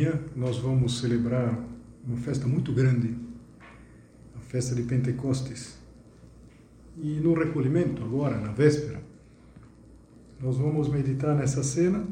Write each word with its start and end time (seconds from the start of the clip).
Amanhã 0.00 0.18
nós 0.34 0.56
vamos 0.56 0.98
celebrar 0.98 1.62
uma 2.06 2.16
festa 2.16 2.46
muito 2.46 2.72
grande, 2.72 3.14
a 4.34 4.40
festa 4.40 4.74
de 4.74 4.82
Pentecostes. 4.84 5.76
E 6.96 7.20
no 7.20 7.34
recolhimento, 7.34 8.02
agora, 8.02 8.38
na 8.38 8.50
véspera, 8.50 9.02
nós 10.40 10.56
vamos 10.56 10.88
meditar 10.88 11.36
nessa 11.36 11.62
cena 11.62 12.02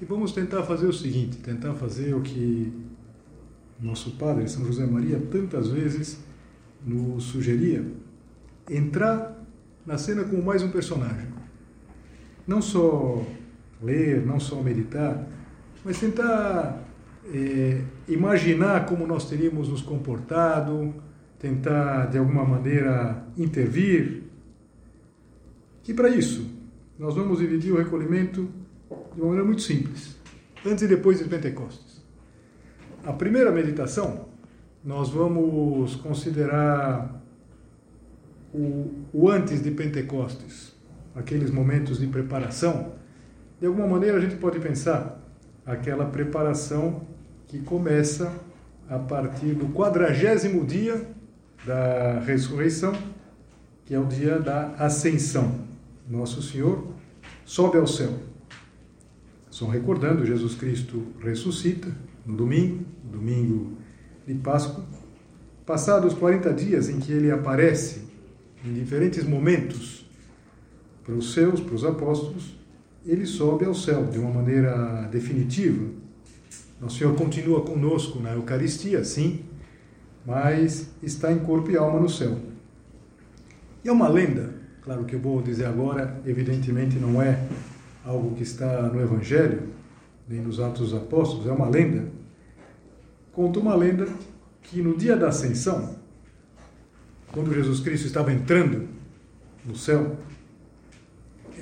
e 0.00 0.04
vamos 0.06 0.32
tentar 0.32 0.62
fazer 0.62 0.86
o 0.86 0.94
seguinte: 0.94 1.36
tentar 1.36 1.74
fazer 1.74 2.14
o 2.14 2.22
que 2.22 2.72
nosso 3.78 4.12
Padre, 4.12 4.48
São 4.48 4.64
José 4.64 4.86
Maria, 4.86 5.20
tantas 5.30 5.68
vezes 5.68 6.18
nos 6.86 7.24
sugeria: 7.24 7.86
entrar 8.70 9.44
na 9.84 9.98
cena 9.98 10.24
com 10.24 10.40
mais 10.40 10.62
um 10.62 10.70
personagem. 10.70 11.28
Não 12.46 12.62
só 12.62 13.22
ler, 13.82 14.24
não 14.24 14.40
só 14.40 14.62
meditar, 14.62 15.28
mas 15.84 16.00
tentar 16.00 16.85
é, 17.32 17.82
imaginar 18.08 18.86
como 18.86 19.06
nós 19.06 19.28
teríamos 19.28 19.68
nos 19.68 19.82
comportado, 19.82 20.94
tentar 21.38 22.06
de 22.06 22.18
alguma 22.18 22.44
maneira 22.44 23.24
intervir. 23.36 24.24
E 25.86 25.94
para 25.94 26.08
isso, 26.08 26.50
nós 26.98 27.14
vamos 27.14 27.38
dividir 27.38 27.72
o 27.72 27.76
recolhimento 27.76 28.48
de 29.14 29.20
uma 29.20 29.28
maneira 29.28 29.44
muito 29.44 29.62
simples, 29.62 30.16
antes 30.64 30.82
e 30.82 30.88
depois 30.88 31.18
de 31.18 31.24
Pentecostes. 31.24 32.04
A 33.04 33.12
primeira 33.12 33.52
meditação, 33.52 34.28
nós 34.84 35.10
vamos 35.10 35.96
considerar 35.96 37.22
o, 38.52 38.92
o 39.12 39.30
antes 39.30 39.62
de 39.62 39.70
Pentecostes, 39.70 40.74
aqueles 41.14 41.50
momentos 41.50 41.98
de 41.98 42.06
preparação. 42.06 42.94
De 43.60 43.66
alguma 43.66 43.86
maneira 43.86 44.18
a 44.18 44.20
gente 44.20 44.36
pode 44.36 44.58
pensar 44.58 45.22
aquela 45.64 46.06
preparação 46.06 47.02
que 47.48 47.60
começa 47.60 48.32
a 48.88 48.98
partir 48.98 49.54
do 49.54 49.66
quadragésimo 49.68 50.64
dia 50.64 51.06
da 51.64 52.20
ressurreição, 52.20 52.92
que 53.84 53.94
é 53.94 53.98
o 53.98 54.04
dia 54.06 54.38
da 54.38 54.74
ascensão. 54.78 55.60
Nosso 56.08 56.42
Senhor 56.42 56.86
sobe 57.44 57.78
ao 57.78 57.86
céu. 57.86 58.12
Só 59.50 59.66
recordando, 59.66 60.26
Jesus 60.26 60.54
Cristo 60.54 61.06
ressuscita 61.20 61.88
no 62.24 62.36
domingo, 62.36 62.84
domingo 63.04 63.76
de 64.26 64.34
Páscoa. 64.34 64.84
Passados 65.64 66.14
40 66.14 66.52
dias 66.52 66.88
em 66.88 66.98
que 66.98 67.12
ele 67.12 67.30
aparece 67.30 68.02
em 68.64 68.72
diferentes 68.72 69.24
momentos 69.24 70.06
para 71.04 71.14
os 71.14 71.32
seus, 71.32 71.60
para 71.60 71.74
os 71.74 71.84
apóstolos, 71.84 72.56
ele 73.04 73.24
sobe 73.24 73.64
ao 73.64 73.74
céu 73.74 74.06
de 74.06 74.18
uma 74.18 74.30
maneira 74.30 75.08
definitiva, 75.10 75.88
o 76.80 76.90
Senhor 76.90 77.14
continua 77.14 77.62
conosco 77.62 78.20
na 78.20 78.32
Eucaristia, 78.32 79.02
sim, 79.02 79.40
mas 80.26 80.90
está 81.02 81.32
em 81.32 81.38
corpo 81.38 81.70
e 81.70 81.76
alma 81.76 81.98
no 81.98 82.08
céu. 82.08 82.38
E 83.82 83.88
é 83.88 83.92
uma 83.92 84.08
lenda, 84.08 84.54
claro 84.82 85.04
que 85.04 85.14
eu 85.14 85.20
vou 85.20 85.40
dizer 85.40 85.66
agora, 85.66 86.20
evidentemente 86.26 86.96
não 86.96 87.22
é 87.22 87.46
algo 88.04 88.34
que 88.34 88.42
está 88.42 88.82
no 88.82 89.00
Evangelho, 89.00 89.68
nem 90.28 90.40
nos 90.40 90.60
Atos 90.60 90.90
dos 90.90 90.94
Apóstolos, 90.94 91.46
é 91.46 91.52
uma 91.52 91.68
lenda. 91.68 92.08
Conta 93.32 93.58
uma 93.58 93.74
lenda 93.74 94.06
que 94.62 94.82
no 94.82 94.96
dia 94.96 95.16
da 95.16 95.28
ascensão, 95.28 95.96
quando 97.32 97.54
Jesus 97.54 97.80
Cristo 97.80 98.06
estava 98.06 98.32
entrando 98.32 98.88
no 99.64 99.76
céu, 99.76 100.16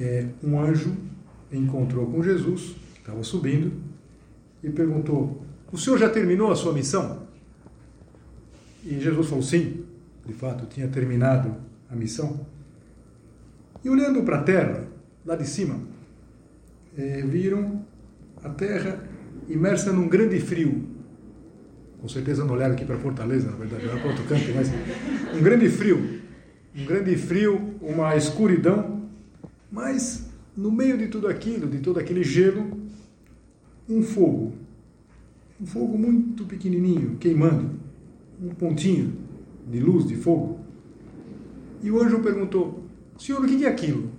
é, 0.01 0.27
um 0.43 0.59
anjo 0.59 0.95
encontrou 1.53 2.07
com 2.07 2.23
Jesus, 2.23 2.75
que 2.95 3.01
estava 3.01 3.23
subindo, 3.23 3.73
e 4.65 4.71
perguntou: 4.71 5.43
O 5.71 5.77
senhor 5.77 5.99
já 5.99 6.09
terminou 6.09 6.51
a 6.51 6.57
sua 6.57 6.73
missão? 6.73 7.29
E 8.83 8.99
Jesus 8.99 9.29
falou: 9.29 9.45
Sim, 9.45 9.85
de 10.27 10.33
fato, 10.33 10.67
tinha 10.67 10.89
terminado 10.89 11.55
a 11.91 11.95
missão. 11.95 12.47
E 13.85 13.91
olhando 13.91 14.23
para 14.23 14.39
a 14.39 14.43
terra, 14.43 14.89
lá 15.25 15.37
de 15.37 15.47
cima, 15.47 15.79
eh, 16.97 17.23
viram 17.27 17.85
a 18.43 18.49
terra 18.49 19.05
imersa 19.47 19.93
num 19.93 20.09
grande 20.09 20.41
frio. 20.41 20.89
Com 22.01 22.09
certeza 22.09 22.45
não 22.45 22.55
olharam 22.55 22.75
aqui 22.75 22.85
para 22.85 22.97
Fortaleza, 22.97 23.51
na 23.51 23.57
verdade, 23.57 23.85
olharam 23.85 24.01
para 24.01 24.11
outro 24.11 24.25
canto, 24.25 24.45
mas 24.55 24.71
um 25.37 25.43
grande 25.43 25.69
frio. 25.69 26.23
Um 26.77 26.85
grande 26.85 27.17
frio, 27.17 27.77
uma 27.81 28.17
escuridão, 28.17 29.09
mas 29.71 30.29
no 30.57 30.73
meio 30.73 30.99
de 30.99 31.09
tudo 31.09 31.29
aquilo, 31.29 31.69
de 31.69 31.79
todo 31.79 32.01
aquele 32.01 32.25
gelo, 32.25 32.84
um 33.89 34.03
fogo, 34.03 34.53
um 35.61 35.67
fogo 35.67 35.99
muito 35.99 36.45
pequenininho, 36.45 37.17
queimando, 37.17 37.71
um 38.43 38.49
pontinho 38.51 39.17
de 39.71 39.81
luz, 39.81 40.07
de 40.07 40.17
fogo. 40.17 40.61
E 41.83 41.91
o 41.91 42.01
anjo 42.01 42.21
perguntou: 42.21 42.83
Senhor, 43.19 43.43
o 43.43 43.47
que 43.47 43.65
é 43.65 43.69
aquilo? 43.69 44.11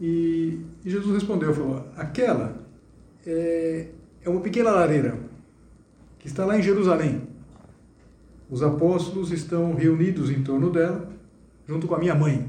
E, 0.00 0.60
Jesus 0.84 1.14
respondeu: 1.14 1.52
falou, 1.54 1.88
Aquela 1.96 2.64
é, 3.26 3.88
é 4.22 4.28
uma 4.28 4.40
pequena 4.40 4.70
lareira 4.70 5.18
que 6.18 6.26
está 6.26 6.44
lá 6.44 6.58
em 6.58 6.62
Jerusalém. 6.62 7.22
Os 8.48 8.62
apóstolos 8.62 9.32
estão 9.32 9.74
reunidos 9.74 10.30
em 10.30 10.42
torno 10.42 10.70
dela, 10.70 11.10
junto 11.66 11.88
com 11.88 11.96
a 11.96 11.98
minha 11.98 12.14
mãe, 12.14 12.48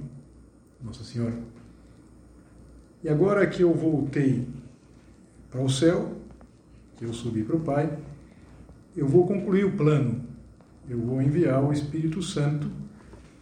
Nossa 0.84 1.03
Senhora. 1.03 1.34
E 3.03 3.09
agora 3.09 3.47
que 3.47 3.63
eu 3.63 3.74
voltei 3.74 4.47
para 5.50 5.62
o 5.62 5.69
céu, 5.69 6.13
eu 7.02 7.13
subi 7.13 7.44
para 7.44 7.56
o 7.56 7.59
Pai, 7.59 7.97
eu 8.96 9.08
vou 9.08 9.28
concluir 9.28 9.63
o 9.66 9.72
plano. 9.78 10.25
Eu 10.90 11.00
vou 11.00 11.22
enviar 11.22 11.63
o 11.63 11.72
Espírito 11.72 12.22
Santo 12.22 12.72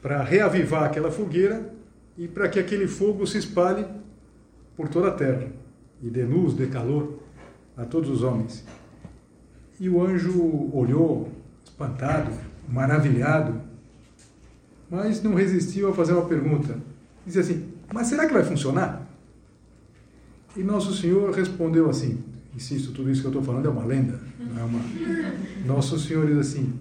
para 0.02 0.24
reavivar 0.24 0.84
aquela 0.84 1.12
fogueira 1.12 1.74
e 2.18 2.28
para 2.28 2.50
que 2.50 2.60
aquele 2.60 2.88
fogo 2.88 3.26
se 3.26 3.38
espalhe 3.38 3.86
por 4.76 4.90
toda 4.90 5.10
a 5.10 5.14
terra 5.14 5.48
e 6.02 6.10
dê 6.10 6.24
luz, 6.24 6.54
dê 6.54 6.68
calor 6.68 7.20
a 7.78 7.86
todos 7.86 8.10
os 8.10 8.24
homens. 8.24 8.66
E 9.80 9.88
o 9.90 10.04
anjo 10.04 10.70
olhou, 10.74 11.30
espantado, 11.64 12.32
maravilhado, 12.68 13.62
mas 14.90 15.22
não 15.22 15.34
resistiu 15.34 15.90
a 15.90 15.94
fazer 15.94 16.14
uma 16.14 16.26
pergunta. 16.26 16.78
Dizia 17.26 17.42
assim: 17.42 17.70
Mas 17.94 18.08
será 18.08 18.26
que 18.28 18.34
vai 18.34 18.44
funcionar? 18.44 19.05
E 20.56 20.64
Nosso 20.64 20.94
Senhor 20.94 21.32
respondeu 21.32 21.90
assim: 21.90 22.24
insisto, 22.56 22.92
tudo 22.92 23.12
isso 23.12 23.22
que 23.22 23.28
eu 23.28 23.32
estou 23.32 23.44
falando 23.44 23.66
é 23.66 23.70
uma 23.70 23.86
lenda. 23.86 24.20
É 24.40 24.64
uma... 24.64 24.80
Nosso 25.66 26.00
Senhor 26.00 26.26
diz 26.28 26.38
assim: 26.38 26.74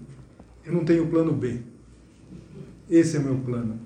eu 0.65 0.73
não 0.73 0.83
tenho 0.83 1.07
plano 1.07 1.31
B. 1.31 1.59
Esse 2.89 3.17
é 3.17 3.19
o 3.19 3.23
meu 3.23 3.37
plano. 3.37 3.79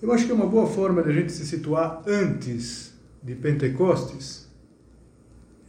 Eu 0.00 0.12
acho 0.12 0.24
que 0.24 0.32
é 0.32 0.34
uma 0.34 0.46
boa 0.46 0.66
forma 0.66 1.02
de 1.02 1.10
a 1.10 1.12
gente 1.12 1.30
se 1.32 1.46
situar 1.46 2.02
antes 2.06 2.94
de 3.22 3.34
Pentecostes 3.34 4.48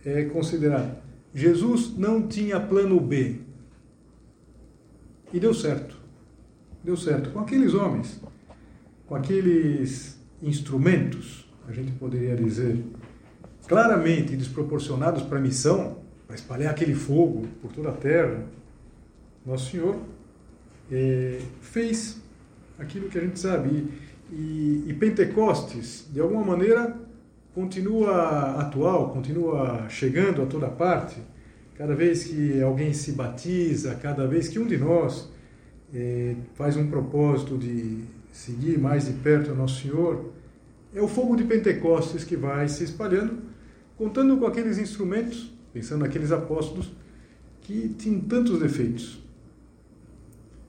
é 0.05 0.23
considerar 0.25 1.03
Jesus 1.33 1.95
não 1.97 2.27
tinha 2.27 2.59
plano 2.59 2.99
B. 2.99 3.39
E 5.33 5.39
deu 5.39 5.53
certo. 5.53 5.97
Deu 6.83 6.97
certo 6.97 7.29
com 7.29 7.39
aqueles 7.39 7.73
homens, 7.73 8.19
com 9.05 9.15
aqueles 9.15 10.19
instrumentos 10.41 11.45
a 11.71 11.73
gente 11.73 11.91
poderia 11.94 12.35
dizer, 12.35 12.83
claramente 13.68 14.35
desproporcionados 14.35 15.23
para 15.23 15.38
a 15.38 15.41
missão, 15.41 15.97
para 16.27 16.35
espalhar 16.35 16.71
aquele 16.71 16.94
fogo 16.94 17.47
por 17.62 17.71
toda 17.71 17.89
a 17.89 17.94
terra, 17.94 18.44
Nosso 19.45 19.71
Senhor 19.71 19.97
é, 20.91 21.39
fez 21.62 22.21
aquilo 22.77 23.09
que 23.09 23.18
a 23.18 23.21
gente 23.21 23.39
sabe. 23.39 23.69
E, 24.29 24.35
e, 24.35 24.85
e 24.88 24.94
Pentecostes, 24.94 26.07
de 26.12 26.19
alguma 26.19 26.44
maneira, 26.44 26.95
continua 27.53 28.59
atual, 28.59 29.09
continua 29.12 29.88
chegando 29.89 30.41
a 30.41 30.45
toda 30.45 30.68
parte. 30.68 31.19
Cada 31.75 31.95
vez 31.95 32.25
que 32.25 32.62
alguém 32.62 32.94
se 32.94 33.13
batiza, 33.13 33.95
cada 33.95 34.27
vez 34.27 34.47
que 34.47 34.59
um 34.59 34.68
de 34.68 34.77
nós 34.77 35.29
é, 35.94 36.35
faz 36.53 36.77
um 36.77 36.88
propósito 36.88 37.57
de 37.57 38.03
seguir 38.31 38.77
mais 38.77 39.06
de 39.06 39.13
perto 39.13 39.51
o 39.51 39.56
Nosso 39.56 39.81
Senhor, 39.81 40.31
é 40.93 41.01
o 41.01 41.07
fogo 41.07 41.35
de 41.35 41.43
Pentecostes 41.43 42.23
que 42.23 42.35
vai 42.35 42.67
se 42.67 42.83
espalhando, 42.83 43.39
contando 43.97 44.38
com 44.38 44.45
aqueles 44.45 44.77
instrumentos, 44.77 45.53
pensando 45.73 46.01
naqueles 46.01 46.31
apóstolos 46.31 46.91
que 47.61 47.89
tinham 47.97 48.21
tantos 48.21 48.59
defeitos. 48.59 49.21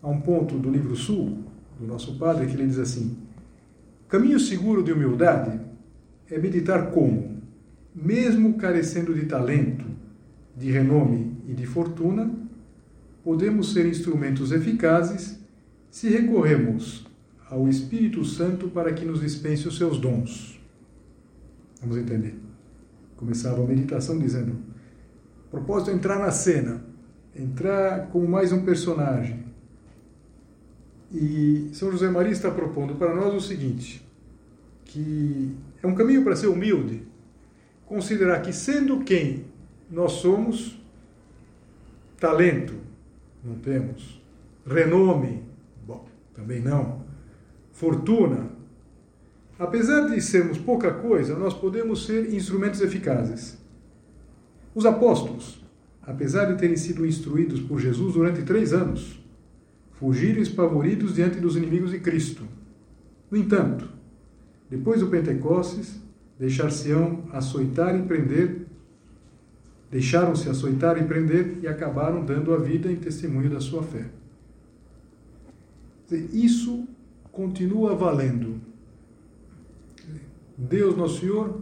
Há 0.03 0.09
um 0.09 0.21
ponto 0.21 0.59
do 0.59 0.71
livro 0.71 0.95
Sul, 0.95 1.39
do 1.79 1.87
nosso 1.87 2.19
padre, 2.19 2.47
que 2.47 2.55
ele 2.55 2.67
diz 2.67 2.79
assim: 2.79 3.17
Caminho 4.09 4.39
seguro 4.39 4.83
de 4.83 4.93
humildade 4.93 5.61
é 6.31 6.39
meditar 6.39 6.91
como, 6.91 7.43
mesmo 7.95 8.55
carecendo 8.55 9.15
de 9.15 9.27
talento, 9.27 9.85
de 10.57 10.71
renome 10.71 11.37
e 11.49 11.53
de 11.53 11.67
fortuna, 11.67 12.31
podemos 13.25 13.73
ser 13.73 13.87
instrumentos 13.87 14.53
eficazes 14.53 15.39
se 15.91 16.09
recorremos 16.09 17.07
ao 17.53 17.69
Espírito 17.69 18.25
Santo 18.25 18.69
para 18.69 18.95
que 18.95 19.05
nos 19.05 19.21
dispense 19.21 19.69
os 19.69 19.77
seus 19.77 19.99
dons. 19.99 20.59
Vamos 21.83 21.99
entender. 21.99 22.35
Começava 23.15 23.63
a 23.63 23.67
meditação 23.67 24.19
dizendo: 24.19 24.57
propósito 25.51 25.91
é 25.91 25.95
entrar 25.95 26.19
na 26.19 26.31
cena, 26.31 26.83
entrar 27.37 28.09
como 28.09 28.27
mais 28.27 28.53
um 28.53 28.65
personagem. 28.65 29.45
E 31.13 31.69
São 31.75 31.93
José 31.93 32.09
Maria 32.09 32.33
está 32.33 32.51
propondo 32.51 32.95
para 32.95 33.15
nós 33.15 33.35
o 33.35 33.41
seguinte: 33.47 34.03
que 34.87 35.55
é 35.83 35.87
um 35.87 35.95
caminho 35.95 36.25
para 36.25 36.35
ser 36.35 36.47
humilde, 36.47 37.03
considerar 37.85 38.41
que, 38.41 38.53
sendo 38.55 39.01
quem 39.05 39.45
nós 39.91 40.13
somos, 40.13 40.81
talento 42.19 42.81
não 43.45 43.57
temos, 43.57 44.23
renome, 44.65 45.43
bom, 45.87 46.07
também 46.33 46.61
não, 46.61 47.02
fortuna, 47.83 48.49
apesar 49.59 50.09
de 50.09 50.21
sermos 50.21 50.57
pouca 50.57 50.93
coisa, 50.93 51.37
nós 51.37 51.53
podemos 51.53 52.07
ser 52.07 52.33
instrumentos 52.33 52.81
eficazes. 52.81 53.59
Os 54.73 54.87
apóstolos, 54.87 55.61
apesar 56.01 56.45
de 56.45 56.61
terem 56.61 56.77
sido 56.77 57.05
instruídos 57.05 57.59
por 57.59 57.81
Jesus 57.81 58.15
durante 58.15 58.43
três 58.43 58.73
anos, 58.73 59.21
fugiram 59.95 60.41
espavoridos 60.41 61.17
diante 61.17 61.41
dos 61.41 61.57
inimigos 61.57 61.91
de 61.91 61.99
Cristo. 61.99 62.45
No 63.29 63.37
entanto, 63.37 63.89
depois 64.71 65.01
do 65.01 65.09
Pentecostes, 65.09 66.01
deixar-se-ão 66.39 67.25
açoitar 67.33 67.99
e 67.99 68.03
prender, 68.05 68.67
deixaram-se 69.91 70.49
açoitar 70.49 71.03
e 71.03 71.05
prender 71.05 71.59
e 71.61 71.67
acabaram 71.67 72.25
dando 72.25 72.55
a 72.55 72.59
vida 72.59 72.93
em 72.93 72.97
testemunho 72.97 73.51
da 73.51 73.59
sua 73.59 73.83
fé. 73.83 74.07
Isso 76.33 76.87
continua 77.33 77.97
valendo. 77.97 78.61
Deus, 80.57 80.97
nosso 80.97 81.21
Senhor, 81.21 81.61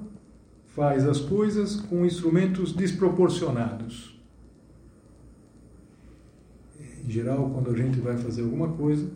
faz 0.75 1.06
as 1.06 1.20
coisas 1.20 1.76
com 1.76 2.05
instrumentos 2.05 2.72
desproporcionados. 2.72 4.20
Em 7.05 7.11
geral, 7.11 7.50
quando 7.50 7.70
a 7.70 7.76
gente 7.76 7.99
vai 7.99 8.17
fazer 8.19 8.43
alguma 8.43 8.69
coisa, 8.69 9.08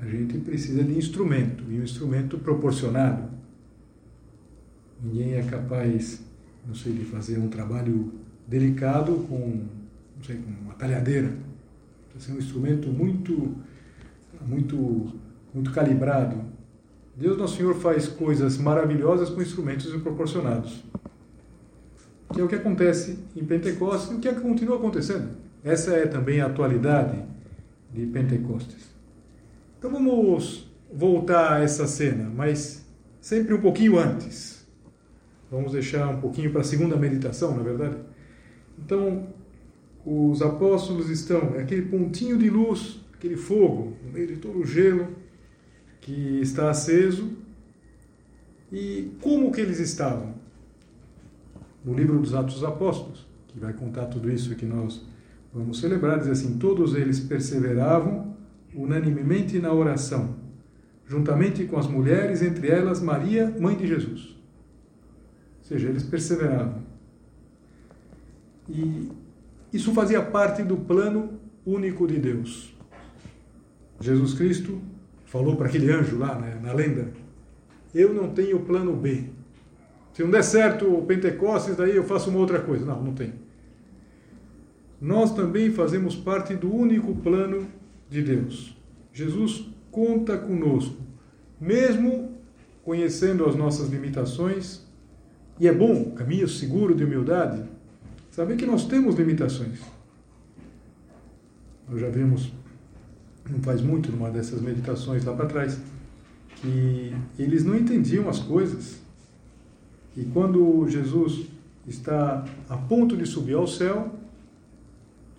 a 0.00 0.06
gente 0.06 0.38
precisa 0.38 0.84
de 0.84 0.96
instrumento, 0.96 1.64
e 1.70 1.80
um 1.80 1.82
instrumento 1.82 2.38
proporcionado. 2.38 3.28
Ninguém 5.02 5.34
é 5.34 5.42
capaz, 5.42 6.22
não 6.66 6.74
sei, 6.74 6.92
de 6.92 7.04
fazer 7.04 7.38
um 7.38 7.48
trabalho 7.48 8.12
delicado 8.46 9.26
com, 9.28 9.64
não 10.16 10.24
sei, 10.24 10.36
com 10.36 10.50
uma 10.64 10.74
talhadeira. 10.74 11.32
Precisa 12.10 12.32
ser 12.32 12.38
um 12.38 12.38
instrumento 12.38 12.88
muito, 12.88 13.56
muito, 14.46 15.12
muito 15.58 15.72
calibrado. 15.72 16.40
Deus 17.16 17.36
Nosso 17.36 17.56
Senhor 17.56 17.74
faz 17.74 18.06
coisas 18.06 18.56
maravilhosas 18.58 19.28
com 19.28 19.42
instrumentos 19.42 19.92
proporcionados. 20.02 20.84
Que 22.32 22.40
é 22.40 22.44
o 22.44 22.48
que 22.48 22.54
acontece 22.54 23.18
em 23.34 23.44
Pentecostes 23.44 24.12
e 24.12 24.14
o 24.14 24.20
que 24.20 24.32
continua 24.34 24.76
acontecendo. 24.76 25.30
Essa 25.64 25.94
é 25.94 26.06
também 26.06 26.40
a 26.40 26.46
atualidade 26.46 27.20
de 27.92 28.06
Pentecostes. 28.06 28.94
Então 29.78 29.90
vamos 29.90 30.70
voltar 30.92 31.54
a 31.54 31.60
essa 31.60 31.86
cena, 31.86 32.30
mas 32.34 32.86
sempre 33.20 33.52
um 33.52 33.60
pouquinho 33.60 33.98
antes. 33.98 34.66
Vamos 35.50 35.72
deixar 35.72 36.08
um 36.08 36.20
pouquinho 36.20 36.52
para 36.52 36.60
a 36.60 36.64
segunda 36.64 36.96
meditação, 36.96 37.54
na 37.54 37.62
é 37.62 37.64
verdade? 37.64 37.96
Então, 38.78 39.28
os 40.04 40.40
apóstolos 40.40 41.08
estão, 41.10 41.54
é 41.56 41.62
aquele 41.62 41.82
pontinho 41.82 42.36
de 42.38 42.48
luz, 42.48 43.00
aquele 43.14 43.36
fogo, 43.36 43.96
no 44.04 44.12
meio 44.12 44.26
de 44.28 44.36
todo 44.36 44.58
o 44.60 44.66
gelo 44.66 45.08
que 46.00 46.40
está 46.40 46.70
aceso. 46.70 47.30
E 48.70 49.12
como 49.20 49.50
que 49.50 49.60
eles 49.60 49.78
estavam? 49.80 50.34
No 51.84 51.94
livro 51.94 52.18
dos 52.18 52.34
Atos 52.34 52.54
dos 52.54 52.64
Apóstolos, 52.64 53.26
que 53.48 53.58
vai 53.58 53.72
contar 53.72 54.06
tudo 54.06 54.30
isso 54.30 54.54
que 54.54 54.66
nós 54.66 55.02
vamos 55.52 55.80
celebrar, 55.80 56.18
diz 56.18 56.28
assim: 56.28 56.58
Todos 56.58 56.94
eles 56.94 57.20
perseveravam 57.20 58.36
unanimemente 58.74 59.58
na 59.58 59.72
oração, 59.72 60.36
juntamente 61.06 61.64
com 61.64 61.78
as 61.78 61.86
mulheres, 61.86 62.42
entre 62.42 62.68
elas 62.68 63.00
Maria, 63.00 63.54
mãe 63.58 63.76
de 63.76 63.86
Jesus. 63.86 64.36
Ou 65.60 65.64
seja, 65.64 65.88
eles 65.88 66.02
perseveravam. 66.02 66.82
E 68.68 69.10
isso 69.72 69.92
fazia 69.92 70.22
parte 70.22 70.62
do 70.62 70.76
plano 70.76 71.38
único 71.64 72.06
de 72.06 72.18
Deus. 72.18 72.74
Jesus 74.00 74.34
Cristo 74.34 74.80
falou 75.28 75.56
para 75.56 75.68
aquele 75.68 75.90
anjo 75.92 76.18
lá 76.18 76.34
né, 76.38 76.58
na 76.60 76.72
lenda: 76.72 77.12
Eu 77.94 78.12
não 78.12 78.30
tenho 78.30 78.60
plano 78.60 78.96
B. 78.96 79.24
Se 80.12 80.24
não 80.24 80.30
der 80.30 80.42
certo 80.42 80.92
o 80.92 81.06
Pentecostes, 81.06 81.76
daí 81.76 81.94
eu 81.94 82.02
faço 82.02 82.28
uma 82.28 82.40
outra 82.40 82.60
coisa. 82.60 82.84
Não, 82.84 83.02
não 83.02 83.14
tem. 83.14 83.34
Nós 85.00 85.32
também 85.32 85.70
fazemos 85.70 86.16
parte 86.16 86.56
do 86.56 86.74
único 86.74 87.14
plano 87.16 87.68
de 88.10 88.20
Deus. 88.22 88.76
Jesus 89.12 89.68
conta 89.92 90.36
conosco, 90.36 90.96
mesmo 91.60 92.32
conhecendo 92.82 93.44
as 93.44 93.54
nossas 93.54 93.88
limitações, 93.90 94.82
e 95.60 95.68
é 95.68 95.72
bom, 95.72 96.12
caminho 96.12 96.48
seguro 96.48 96.94
de 96.94 97.04
humildade, 97.04 97.62
saber 98.30 98.56
que 98.56 98.66
nós 98.66 98.86
temos 98.86 99.14
limitações. 99.14 99.80
Nós 101.88 102.00
já 102.00 102.08
vimos, 102.08 102.52
não 103.50 103.60
faz 103.60 103.80
muito, 103.80 104.10
numa 104.12 104.30
dessas 104.30 104.60
meditações 104.60 105.24
lá 105.24 105.32
para 105.32 105.46
trás, 105.46 105.78
que 106.56 107.14
eles 107.38 107.64
não 107.64 107.76
entendiam 107.76 108.28
as 108.28 108.38
coisas. 108.38 109.00
E 110.16 110.24
quando 110.24 110.86
Jesus 110.88 111.46
está 111.86 112.44
a 112.68 112.76
ponto 112.76 113.16
de 113.16 113.26
subir 113.26 113.54
ao 113.54 113.66
céu, 113.66 114.12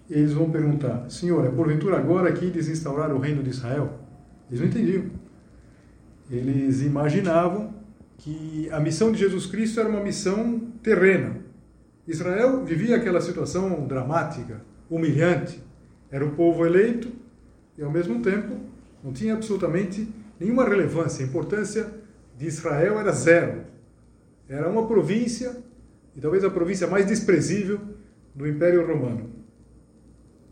eles 0.09 0.33
vão 0.33 0.49
perguntar: 0.49 1.09
Senhor, 1.09 1.45
é 1.45 1.49
porventura 1.49 1.97
agora 1.97 2.29
aqui 2.29 2.49
desinstaurar 2.49 3.13
o 3.13 3.19
reino 3.19 3.43
de 3.43 3.49
Israel? 3.49 3.99
Eles 4.49 4.61
não 4.61 4.67
entendiam. 4.67 5.05
Eles 6.31 6.81
imaginavam 6.81 7.73
que 8.17 8.69
a 8.71 8.79
missão 8.79 9.11
de 9.11 9.19
Jesus 9.19 9.45
Cristo 9.45 9.79
era 9.79 9.89
uma 9.89 10.01
missão 10.01 10.59
terrena. 10.81 11.37
Israel 12.07 12.63
vivia 12.65 12.95
aquela 12.95 13.21
situação 13.21 13.85
dramática, 13.87 14.61
humilhante. 14.89 15.61
Era 16.11 16.25
o 16.25 16.31
povo 16.31 16.65
eleito 16.65 17.18
e, 17.79 17.83
ao 17.83 17.89
mesmo 17.89 18.21
tempo, 18.21 18.57
não 19.01 19.13
tinha 19.13 19.33
absolutamente 19.33 20.13
nenhuma 20.37 20.65
relevância. 20.65 21.23
A 21.23 21.27
importância 21.29 21.89
de 22.37 22.45
Israel 22.45 22.99
era 22.99 23.13
zero. 23.13 23.63
Era 24.49 24.67
uma 24.67 24.85
província, 24.85 25.63
e 26.13 26.19
talvez 26.19 26.43
a 26.43 26.49
província 26.49 26.87
mais 26.87 27.05
desprezível 27.05 27.79
do 28.35 28.45
Império 28.45 28.85
Romano. 28.85 29.29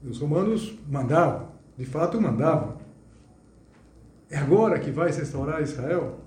Os 0.02 0.20
romanos 0.20 0.80
mandavam, 0.90 1.52
de 1.78 1.84
fato 1.84 2.22
mandavam. 2.22 2.78
É 4.30 4.38
agora 4.38 4.80
que 4.80 4.90
vai 4.90 5.12
se 5.12 5.20
restaurar 5.20 5.62
Israel? 5.62 6.22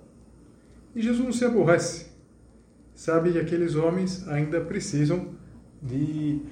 E 0.94 1.00
Jesus 1.00 1.24
não 1.24 1.32
se 1.32 1.46
aborrece. 1.46 2.10
Sabe 2.94 3.32
que 3.32 3.38
aqueles 3.38 3.74
homens 3.74 4.28
ainda 4.28 4.60
precisam 4.60 5.28
de 5.82 6.42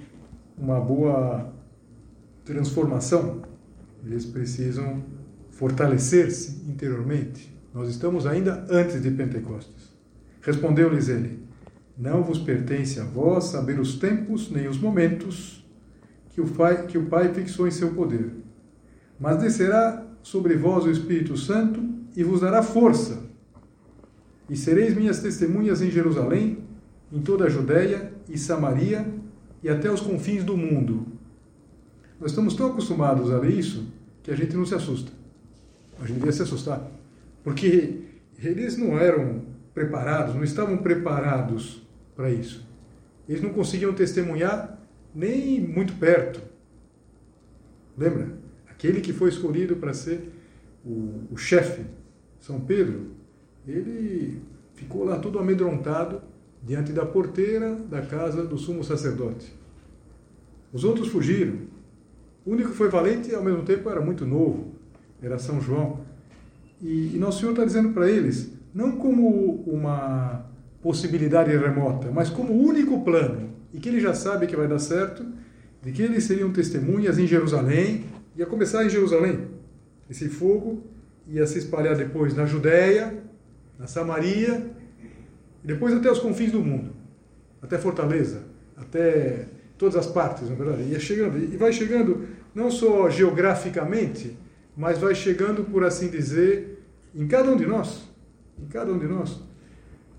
uma 0.57 0.81
boa 0.81 1.52
transformação. 2.47 3.43
Eles 4.05 4.25
precisam 4.25 5.05
fortalecer-se 5.50 6.62
interiormente. 6.69 7.55
Nós 7.75 7.88
estamos 7.88 8.26
ainda 8.26 8.67
antes 8.71 9.02
de 9.02 9.11
Pentecostes. 9.11 9.97
Respondeu-lhes 10.40 11.09
ele: 11.09 11.43
Não 11.97 12.23
vos 12.23 12.38
pertence 12.38 13.00
a 13.00 13.05
vós 13.05 13.45
saber 13.45 13.78
os 13.78 13.97
tempos 13.97 14.50
nem 14.50 14.69
os 14.69 14.78
momentos 14.78 15.64
que 16.31 16.40
o 16.40 16.47
Pai, 16.47 16.87
que 16.87 16.97
o 16.97 17.07
pai 17.07 17.35
fixou 17.35 17.67
em 17.67 17.71
seu 17.71 17.93
poder. 17.93 18.33
Mas 19.19 19.38
descerá 19.38 20.07
sobre 20.23 20.57
vós 20.57 20.85
o 20.85 20.90
Espírito 20.90 21.37
Santo 21.37 21.83
e 22.14 22.23
vos 22.23 22.40
dará 22.40 22.62
força. 22.62 23.26
E 24.49 24.57
sereis 24.57 24.95
minhas 24.97 25.21
testemunhas 25.21 25.83
em 25.83 25.90
Jerusalém, 25.90 26.59
em 27.12 27.21
toda 27.21 27.47
a 27.47 27.49
Judéia 27.49 28.12
e 28.28 28.38
Samaria 28.38 29.07
e 29.62 29.69
até 29.69 29.90
os 29.90 30.00
confins 30.00 30.45
do 30.45 30.57
mundo. 30.57 31.17
Nós 32.20 32.30
estamos 32.30 32.54
tão 32.54 32.70
acostumados 32.70 33.30
a 33.30 33.38
ler 33.38 33.52
isso 33.52 33.87
que 34.22 34.30
a 34.30 34.37
gente 34.37 34.56
não 34.56 34.66
se 34.66 34.75
assusta. 34.75 35.12
A 36.00 36.06
gente 36.06 36.16
devia 36.16 36.32
se 36.32 36.42
assustar. 36.42 36.90
Porque 37.42 38.00
eles 38.42 38.76
não 38.76 38.98
eram 38.98 39.42
preparados, 39.75 40.34
não 40.34 40.44
estavam 40.44 40.78
preparados 40.78 41.82
para 42.14 42.30
isso. 42.30 42.66
Eles 43.28 43.42
não 43.42 43.50
conseguiam 43.50 43.92
testemunhar 43.92 44.78
nem 45.14 45.60
muito 45.60 45.94
perto. 45.94 46.40
Lembra? 47.96 48.37
Aquele 48.68 49.00
que 49.00 49.12
foi 49.12 49.28
escolhido 49.28 49.76
para 49.76 49.92
ser 49.92 50.32
o, 50.84 51.25
o 51.32 51.37
chefe, 51.37 51.84
São 52.40 52.60
Pedro, 52.60 53.12
ele 53.66 54.40
ficou 54.75 55.04
lá 55.04 55.18
todo 55.18 55.38
amedrontado 55.38 56.22
diante 56.62 56.92
da 56.92 57.04
porteira 57.04 57.75
da 57.75 58.02
casa 58.02 58.44
do 58.44 58.56
sumo 58.56 58.82
sacerdote. 58.84 59.52
Os 60.72 60.84
outros 60.84 61.08
fugiram. 61.08 61.58
O 62.45 62.52
único 62.52 62.71
que 62.71 62.76
foi 62.76 62.88
valente, 62.88 63.35
ao 63.35 63.42
mesmo 63.42 63.62
tempo, 63.62 63.88
era 63.90 64.00
muito 64.00 64.25
novo, 64.26 64.73
era 65.23 65.38
São 65.38 65.61
João. 65.61 66.00
E, 66.80 67.14
e 67.14 67.18
Nosso 67.18 67.40
Senhor 67.40 67.52
está 67.52 67.64
dizendo 67.64 67.90
para 67.90 68.09
eles, 68.09 68.52
não 68.75 68.92
como 68.92 69.62
uma 69.66 70.47
possibilidade 70.83 71.50
remota, 71.57 72.11
mas 72.11 72.30
como 72.30 72.52
único 72.52 73.02
plano, 73.02 73.50
e 73.73 73.78
que 73.78 73.88
ele 73.88 74.00
já 74.00 74.14
sabe 74.14 74.47
que 74.47 74.57
vai 74.57 74.68
dar 74.68 74.78
certo, 74.78 75.26
de 75.83 75.92
que 75.92 76.02
eles 76.02 76.25
seriam 76.25 76.52
testemunhas 76.52 77.18
em 77.18 77.26
Jerusalém, 77.26 78.04
ia 78.37 78.47
começar 78.47 78.85
em 78.85 78.90
Jerusalém. 78.90 79.49
Esse 80.09 80.28
fogo 80.28 80.85
ia 81.26 81.47
se 81.47 81.59
espalhar 81.59 81.97
depois 81.97 82.35
na 82.35 82.47
Judéia, 82.47 83.23
na 83.78 83.87
Samaria, 83.87 84.71
e 85.62 85.66
depois 85.66 85.92
até 85.92 86.11
os 86.11 86.18
confins 86.18 86.52
do 86.52 86.61
mundo, 86.61 86.92
até 87.61 87.76
Fortaleza, 87.76 88.42
até 88.76 89.49
todas 89.78 89.97
as 89.97 90.06
partes, 90.06 90.50
na 90.50 90.56
verdade. 90.56 90.82
Ia 90.82 91.00
chegando, 91.00 91.38
e 91.38 91.56
vai 91.56 91.73
chegando 91.73 92.26
não 92.54 92.70
só 92.70 93.08
geograficamente, 93.08 94.37
mas 94.76 94.99
vai 94.99 95.14
chegando, 95.14 95.64
por 95.64 95.85
assim 95.85 96.08
dizer, 96.08 96.85
em 97.14 97.26
cada 97.26 97.50
um 97.50 97.56
de 97.56 97.64
nós. 97.64 98.02
Em 98.61 98.66
cada 98.66 98.92
um 98.92 98.99
de 98.99 99.06
nós. 99.06 99.40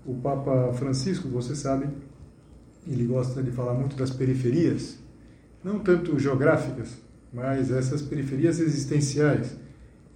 O 0.04 0.14
Papa 0.14 0.72
Francisco, 0.72 1.28
você 1.28 1.54
sabe, 1.54 1.86
ele 2.86 3.04
gosta 3.04 3.42
de 3.42 3.50
falar 3.50 3.74
muito 3.74 3.94
das 3.94 4.10
periferias, 4.10 4.98
não 5.62 5.78
tanto 5.78 6.18
geográficas, 6.18 6.98
mas 7.32 7.70
essas 7.70 8.00
periferias 8.00 8.58
existenciais. 8.58 9.56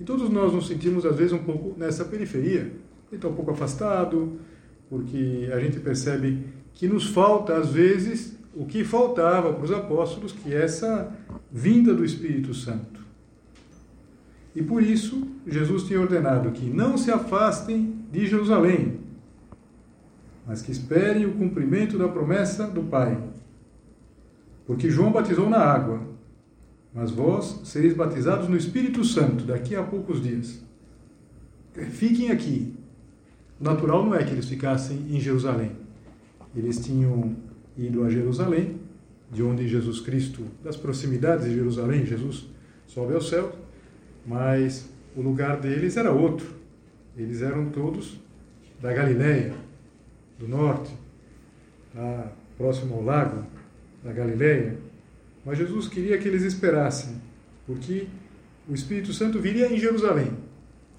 E 0.01 0.05
todos 0.05 0.31
nós 0.31 0.53
nos 0.53 0.67
sentimos, 0.67 1.05
às 1.05 1.17
vezes, 1.17 1.33
um 1.33 1.45
pouco 1.45 1.79
nessa 1.79 2.05
periferia. 2.05 2.73
Está 3.13 3.29
um 3.29 3.35
pouco 3.35 3.53
afastado, 3.53 4.41
porque 4.89 5.49
a 5.53 5.61
gente 5.61 5.79
percebe 5.79 6.47
que 6.73 6.89
nos 6.89 7.07
falta, 7.07 7.57
às 7.57 7.69
vezes, 7.69 8.37
o 8.57 8.65
que 8.65 8.85
faltava 8.85 9.53
para 9.53 9.65
os 9.65 9.73
apóstolos, 9.73 10.33
que 10.33 10.55
é 10.55 10.63
essa 10.63 11.13
vinda 11.51 11.93
do 11.95 12.05
Espírito 12.05 12.55
Santo. 12.55 13.01
E 14.55 14.63
por 14.63 14.83
isso, 14.83 15.27
Jesus 15.47 15.85
tinha 15.85 16.01
ordenado 16.01 16.53
que 16.53 16.71
não 16.71 16.97
se 16.97 17.11
afastem 17.11 17.99
de 18.13 18.27
Jerusalém, 18.27 19.01
mas 20.47 20.63
que 20.63 20.71
esperem 20.71 21.27
o 21.27 21.33
cumprimento 21.33 21.99
da 21.99 22.07
promessa 22.07 22.67
do 22.67 22.83
Pai. 22.85 23.19
Porque 24.67 24.89
João 24.89 25.11
batizou 25.11 25.51
na 25.51 25.59
água, 25.59 26.01
mas 26.95 27.11
vós 27.11 27.61
sereis 27.65 27.95
batizados 27.95 28.49
no 28.49 28.57
Espírito 28.57 29.05
Santo 29.05 29.45
daqui 29.45 29.75
a 29.75 29.83
poucos 29.83 30.23
dias. 30.23 30.63
Fiquem 31.91 32.31
aqui. 32.31 32.73
O 33.61 33.65
natural 33.65 34.05
não 34.05 34.15
é 34.15 34.23
que 34.23 34.31
eles 34.31 34.49
ficassem 34.49 34.97
em 35.11 35.19
Jerusalém. 35.19 35.73
Eles 36.55 36.79
tinham 36.85 37.35
ido 37.77 38.05
a 38.05 38.11
Jerusalém, 38.11 38.81
de 39.33 39.43
onde 39.43 39.67
Jesus 39.67 40.01
Cristo, 40.01 40.47
das 40.63 40.77
proximidades 40.77 41.47
de 41.47 41.55
Jerusalém, 41.55 42.07
Jesus 42.07 42.47
sobe 42.87 43.15
ao 43.15 43.21
céu, 43.21 43.53
mas 44.27 44.89
o 45.17 45.21
lugar 45.21 45.61
deles 45.61 45.97
era 45.97 46.13
outro. 46.13 46.47
Eles 47.17 47.43
eram 47.43 47.71
todos 47.71 48.21
da 48.81 48.93
Galiléia, 48.93 49.55
do 50.39 50.49
norte, 50.49 50.93
próximo 52.57 52.95
ao 52.95 53.03
lago 53.03 53.47
da 54.03 54.13
Galiléia. 54.13 54.77
Mas 55.45 55.59
Jesus 55.59 55.89
queria 55.89 56.19
que 56.19 56.27
eles 56.27 56.43
esperassem, 56.43 57.17
porque 57.67 58.07
o 58.69 58.75
Espírito 58.75 59.13
Santo 59.13 59.41
viria 59.41 59.73
em 59.73 59.79
Jerusalém. 59.79 60.33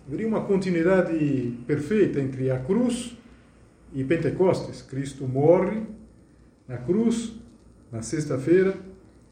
Haveria 0.07 0.27
uma 0.27 0.41
continuidade 0.41 1.57
perfeita 1.65 2.19
entre 2.19 2.51
a 2.51 2.59
cruz 2.59 3.17
e 3.93 4.03
Pentecostes. 4.03 4.81
Cristo 4.81 5.27
morre 5.27 5.81
na 6.67 6.77
cruz, 6.77 7.33
na 7.91 8.01
sexta-feira, 8.01 8.75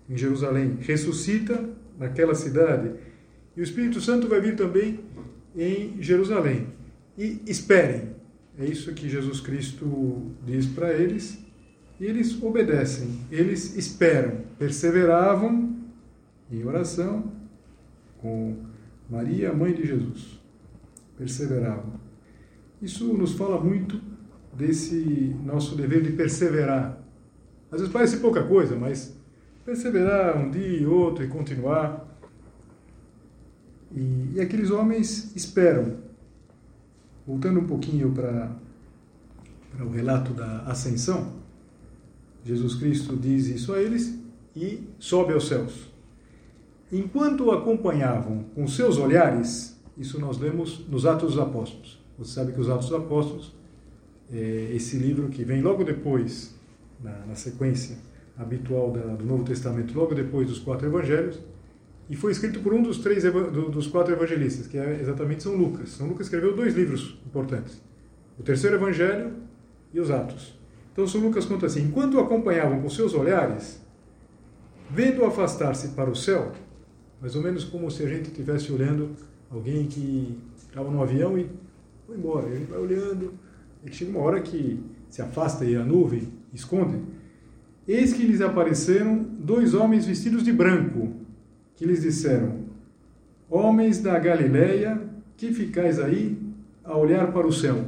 em 0.10 0.18
Jerusalém. 0.18 0.78
Ressuscita 0.82 1.70
naquela 1.98 2.36
cidade 2.36 2.92
e 3.56 3.62
o 3.62 3.64
Espírito 3.64 4.02
Santo 4.02 4.28
vai 4.28 4.42
vir 4.42 4.56
também 4.56 5.00
em 5.56 6.02
Jerusalém. 6.02 6.68
E 7.18 7.42
esperem. 7.46 8.14
É 8.58 8.66
isso 8.66 8.94
que 8.94 9.08
Jesus 9.08 9.40
Cristo 9.40 10.32
diz 10.46 10.66
para 10.66 10.92
eles. 10.92 11.40
E 12.00 12.06
eles 12.06 12.42
obedecem, 12.42 13.20
eles 13.32 13.78
esperam, 13.78 14.42
perseveravam 14.58 15.78
em 16.52 16.66
oração 16.66 17.32
com 18.18 18.58
Maria, 19.10 19.54
mãe 19.54 19.74
de 19.74 19.86
Jesus. 19.86 20.40
Perseveravam. 21.18 22.00
Isso 22.82 23.14
nos 23.14 23.34
fala 23.34 23.64
muito 23.64 24.02
desse 24.58 25.36
nosso 25.46 25.76
dever 25.76 26.02
de 26.02 26.12
perseverar. 26.14 27.03
Às 27.74 27.80
vezes 27.80 27.92
parece 27.92 28.18
pouca 28.18 28.44
coisa, 28.44 28.76
mas 28.76 29.18
perseverar 29.66 30.38
um 30.38 30.52
dia 30.52 30.78
e 30.78 30.86
outro 30.86 31.24
e 31.24 31.28
continuar. 31.28 32.08
E, 33.92 34.34
e 34.36 34.40
aqueles 34.40 34.70
homens 34.70 35.36
esperam. 35.36 35.98
Voltando 37.26 37.60
um 37.60 37.66
pouquinho 37.66 38.12
para, 38.12 38.52
o 39.84 39.90
relato 39.90 40.34
da 40.34 40.60
ascensão, 40.68 41.34
Jesus 42.46 42.76
Cristo 42.76 43.18
diz 43.18 43.48
isso 43.48 43.74
a 43.74 43.82
eles 43.82 44.20
e 44.56 44.88
sobe 45.00 45.34
aos 45.34 45.48
céus. 45.48 45.92
Enquanto 46.92 47.46
o 47.46 47.52
acompanhavam 47.52 48.46
com 48.54 48.68
seus 48.68 49.00
olhares, 49.00 49.82
isso 49.98 50.20
nós 50.20 50.38
lemos 50.38 50.86
nos 50.88 51.08
Atos 51.08 51.34
dos 51.34 51.42
Apóstolos. 51.42 52.00
Você 52.20 52.34
sabe 52.34 52.52
que 52.52 52.62
os 52.62 52.70
Atos 52.70 52.90
dos 52.90 53.00
Apóstolos 53.00 53.52
é 54.32 54.76
esse 54.76 54.96
livro 54.98 55.30
que 55.30 55.44
vem 55.44 55.64
logo 55.64 55.84
depois, 55.84 56.54
na, 57.04 57.26
na 57.28 57.36
sequência 57.36 57.98
habitual 58.38 58.92
da, 58.92 59.02
do 59.02 59.26
Novo 59.26 59.44
Testamento, 59.44 59.94
logo 59.94 60.16
depois 60.16 60.48
dos 60.48 60.60
quatro 60.60 60.88
evangelhos, 60.88 61.40
e 62.10 62.16
foi 62.16 62.32
escrito 62.32 62.60
por 62.60 62.74
um 62.74 62.82
dos 62.82 62.98
três 63.00 63.24
dos 63.24 63.88
quatro 63.88 64.14
evangelistas, 64.14 64.68
que 64.68 64.78
é 64.78 65.00
exatamente 65.00 65.44
São 65.44 65.56
Lucas. 65.56 65.92
São 65.92 66.08
Lucas 66.08 66.28
escreveu 66.28 66.56
dois 66.56 66.74
livros 66.76 67.18
importantes: 67.26 67.82
o 68.38 68.44
terceiro 68.44 68.76
Evangelho 68.76 69.34
e 69.94 70.00
os 70.00 70.12
Atos. 70.12 70.58
Então 70.92 71.08
São 71.08 71.22
Lucas 71.22 71.46
conta 71.46 71.66
assim: 71.66 71.84
enquanto 71.84 72.20
acompanhavam 72.20 72.82
com 72.82 72.90
seus 72.90 73.14
olhares, 73.14 73.82
vendo 74.90 75.24
afastar-se 75.24 75.90
para 75.90 76.10
o 76.10 76.16
céu, 76.16 76.52
mais 77.22 77.36
ou 77.36 77.42
menos 77.42 77.64
como 77.64 77.90
se 77.90 78.04
a 78.04 78.08
gente 78.08 78.28
estivesse 78.28 78.72
olhando 78.72 79.12
alguém 79.50 79.88
que 79.88 80.38
estava 80.58 80.92
no 80.92 81.02
avião 81.02 81.38
e 81.38 81.50
foi 82.06 82.18
embora. 82.18 82.50
E 82.50 82.58
gente 82.58 82.70
vai 82.70 82.80
olhando, 82.80 83.34
e 83.86 83.92
chega 83.92 84.12
uma 84.12 84.20
hora 84.20 84.42
que 84.42 84.84
se 85.10 85.22
afasta 85.22 85.64
e 85.64 85.76
a 85.76 85.84
nuvem 85.84 86.43
esconde. 86.54 87.00
Eis 87.88 88.14
que 88.14 88.26
lhes 88.26 88.42
apareceram 88.42 89.24
dois 89.24 89.74
homens 89.74 90.06
vestidos 90.06 90.44
de 90.44 90.54
branco 90.54 91.12
que 91.76 91.86
lhes 91.86 92.02
disseram: 92.02 92.60
Homens 93.50 94.00
da 94.00 94.18
Galileia, 94.20 95.02
que 95.36 95.52
ficais 95.52 96.00
aí 96.00 96.38
a 96.84 96.98
olhar 96.98 97.32
para 97.32 97.48
o 97.48 97.52
céu? 97.52 97.86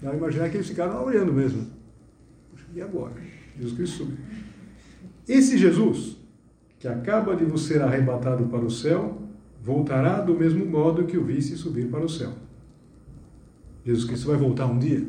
Dá 0.00 0.14
imaginar 0.14 0.48
que 0.48 0.56
eles 0.56 0.68
ficaram 0.68 1.04
olhando 1.04 1.32
mesmo. 1.32 1.66
E 2.74 2.80
agora? 2.80 3.14
Jesus 3.56 3.76
Cristo 3.76 3.96
subiu. 3.98 4.16
Esse 5.26 5.58
Jesus, 5.58 6.16
que 6.78 6.86
acaba 6.86 7.34
de 7.34 7.44
vos 7.44 7.66
ser 7.66 7.82
arrebatado 7.82 8.46
para 8.46 8.64
o 8.64 8.70
céu, 8.70 9.20
voltará 9.62 10.20
do 10.20 10.34
mesmo 10.34 10.64
modo 10.64 11.04
que 11.04 11.18
o 11.18 11.24
visse 11.24 11.56
subir 11.56 11.88
para 11.88 12.04
o 12.04 12.08
céu. 12.08 12.32
Jesus 13.84 14.04
Cristo 14.04 14.28
vai 14.28 14.36
voltar 14.36 14.66
um 14.66 14.78
dia. 14.78 15.04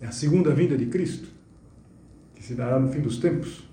É 0.00 0.06
a 0.06 0.10
segunda 0.10 0.52
vinda 0.52 0.76
de 0.76 0.86
Cristo, 0.86 1.28
se 2.44 2.54
dará 2.54 2.78
no 2.78 2.90
fim 2.92 3.00
dos 3.00 3.16
tempos. 3.16 3.64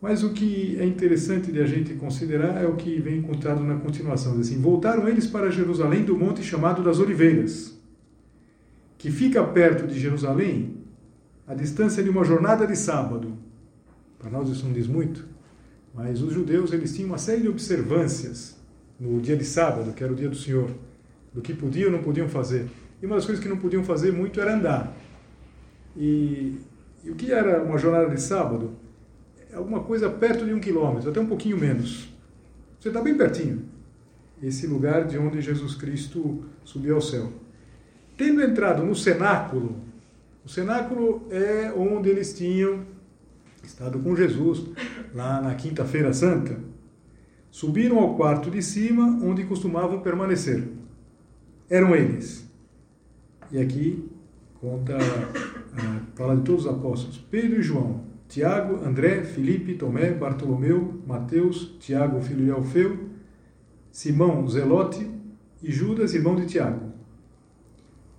Mas 0.00 0.22
o 0.22 0.32
que 0.32 0.78
é 0.78 0.86
interessante 0.86 1.52
de 1.52 1.60
a 1.60 1.66
gente 1.66 1.92
considerar 1.94 2.62
é 2.62 2.66
o 2.66 2.74
que 2.74 2.98
vem 2.98 3.18
encontrado 3.18 3.62
na 3.62 3.76
continuação. 3.76 4.38
Diz 4.38 4.48
assim, 4.48 4.62
voltaram 4.62 5.06
eles 5.06 5.26
para 5.26 5.50
Jerusalém 5.50 6.04
do 6.04 6.16
monte 6.16 6.42
chamado 6.42 6.82
das 6.82 6.98
Oliveiras, 6.98 7.78
que 8.96 9.10
fica 9.10 9.44
perto 9.44 9.86
de 9.86 10.00
Jerusalém, 10.00 10.78
a 11.46 11.54
distância 11.54 12.02
de 12.02 12.08
uma 12.08 12.24
jornada 12.24 12.66
de 12.66 12.76
sábado. 12.76 13.36
Para 14.18 14.30
nós 14.30 14.48
isso 14.48 14.64
não 14.64 14.72
diz 14.72 14.86
muito, 14.86 15.28
Mas 15.96 16.20
os 16.20 16.32
judeus 16.32 16.72
eles 16.72 16.94
tinham 16.94 17.08
uma 17.08 17.18
série 17.18 17.42
de 17.42 17.48
observâncias 17.48 18.56
no 18.98 19.18
dia 19.20 19.36
de 19.36 19.44
sábado, 19.44 19.92
que 19.92 20.04
era 20.04 20.12
o 20.12 20.16
dia 20.16 20.28
do 20.28 20.36
Senhor, 20.36 20.70
do 21.32 21.40
que 21.40 21.54
podiam 21.54 21.90
ou 21.90 21.96
não 21.96 22.02
podiam 22.02 22.28
fazer. 22.28 22.68
E 23.02 23.06
uma 23.06 23.16
das 23.16 23.24
coisas 23.24 23.42
que 23.42 23.48
não 23.48 23.56
podiam 23.56 23.82
fazer 23.82 24.12
muito 24.12 24.40
era 24.40 24.54
andar. 24.54 24.94
E, 25.96 26.58
e 27.06 27.10
o 27.10 27.14
que 27.14 27.32
era 27.32 27.62
uma 27.62 27.78
jornada 27.78 28.12
de 28.12 28.20
sábado? 28.20 28.72
É 29.48 29.54
alguma 29.54 29.80
coisa 29.80 30.10
perto 30.10 30.44
de 30.44 30.52
um 30.52 30.58
quilômetro, 30.58 31.08
até 31.08 31.20
um 31.20 31.26
pouquinho 31.26 31.56
menos. 31.56 32.12
Você 32.80 32.88
está 32.88 33.00
bem 33.00 33.16
pertinho. 33.16 33.62
Esse 34.42 34.66
lugar 34.66 35.06
de 35.06 35.16
onde 35.16 35.40
Jesus 35.40 35.76
Cristo 35.76 36.44
subiu 36.64 36.96
ao 36.96 37.00
céu. 37.00 37.32
Tendo 38.16 38.42
entrado 38.42 38.84
no 38.84 38.94
cenáculo, 38.96 39.76
o 40.44 40.48
cenáculo 40.48 41.28
é 41.30 41.72
onde 41.76 42.08
eles 42.08 42.36
tinham 42.36 42.84
estado 43.62 44.00
com 44.00 44.16
Jesus, 44.16 44.64
lá 45.14 45.40
na 45.40 45.54
Quinta-feira 45.54 46.12
Santa. 46.12 46.58
Subiram 47.52 48.00
ao 48.00 48.16
quarto 48.16 48.50
de 48.50 48.60
cima, 48.60 49.04
onde 49.22 49.44
costumavam 49.44 50.00
permanecer. 50.00 50.68
Eram 51.70 51.94
eles. 51.94 52.50
E 53.52 53.58
aqui 53.58 54.08
conta, 54.60 54.98
fala 56.14 56.36
de 56.36 56.42
todos 56.42 56.66
os 56.66 56.70
apóstolos: 56.70 57.18
Pedro 57.30 57.60
e 57.60 57.62
João, 57.62 58.02
Tiago, 58.28 58.84
André, 58.84 59.22
Felipe, 59.22 59.74
Tomé, 59.74 60.12
Bartolomeu, 60.12 61.00
Mateus, 61.06 61.76
Tiago, 61.80 62.20
filho 62.20 62.44
de 62.44 62.50
Alfeu, 62.50 62.98
Simão, 63.90 64.46
Zelote 64.48 65.08
e 65.62 65.70
Judas, 65.70 66.14
irmão 66.14 66.36
de 66.36 66.46
Tiago. 66.46 66.92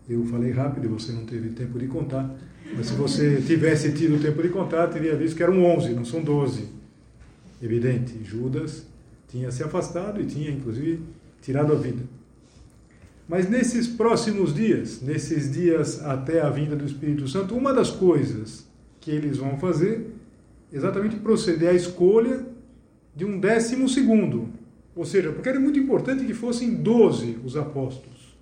Eu 0.10 0.26
falei 0.26 0.52
rápido, 0.52 0.90
você 0.90 1.12
não 1.12 1.26
teve 1.26 1.50
tempo 1.50 1.78
de 1.78 1.88
contar, 1.88 2.34
mas 2.76 2.88
se 2.88 2.94
você 2.94 3.42
tivesse 3.42 3.92
tido 3.92 4.22
tempo 4.22 4.42
de 4.42 4.50
contar, 4.50 4.88
teria 4.88 5.16
visto 5.16 5.36
que 5.36 5.44
eram 5.44 5.64
11, 5.64 5.94
não 5.94 6.06
são 6.06 6.24
12. 6.24 6.70
Evidente, 7.62 8.24
Judas 8.24 8.88
tinha 9.28 9.52
se 9.52 9.64
afastado 9.64 10.22
e 10.22 10.26
tinha, 10.26 10.50
inclusive, 10.50 11.02
tirado 11.42 11.74
a 11.74 11.76
vida. 11.76 12.04
Mas 13.28 13.50
nesses 13.50 13.88
próximos 13.88 14.54
dias, 14.54 15.02
nesses 15.02 15.52
dias 15.52 16.04
até 16.04 16.40
a 16.40 16.50
vinda 16.50 16.76
do 16.76 16.86
Espírito 16.86 17.28
Santo, 17.28 17.56
uma 17.56 17.74
das 17.74 17.92
coisas 17.92 18.66
que 19.02 19.12
eles 19.12 19.38
vão 19.38 19.58
fazer 19.58 20.08
é 20.72 20.76
exatamente 20.78 21.18
proceder 21.18 21.70
à 21.70 21.74
escolha 21.74 22.46
de 23.16 23.26
um 23.26 23.40
décimo 23.40 23.90
segundo. 23.90 24.50
Ou 24.96 25.06
seja, 25.06 25.32
porque 25.32 25.50
era 25.50 25.60
muito 25.60 25.78
importante 25.78 26.26
que 26.26 26.34
fossem 26.34 26.76
doze 26.76 27.38
os 27.44 27.56
apóstolos. 27.58 28.38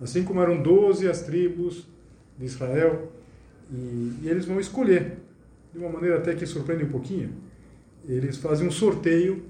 Assim 0.00 0.22
como 0.22 0.40
eram 0.40 0.62
doze 0.62 1.08
as 1.08 1.22
tribos 1.22 1.86
de 2.38 2.44
Israel, 2.44 3.10
e, 3.70 4.12
e, 4.22 4.28
eles 4.28 4.44
vão 4.44 4.60
escolher, 4.60 5.18
de 5.72 5.78
uma 5.78 5.88
maneira 5.88 6.16
até 6.18 6.34
que 6.34 6.46
surpreende 6.46 6.84
um 6.84 6.88
pouquinho. 6.88 7.30
Eles 8.08 8.36
fazem 8.36 8.66
um 8.66 8.70
sorteio 8.70 9.42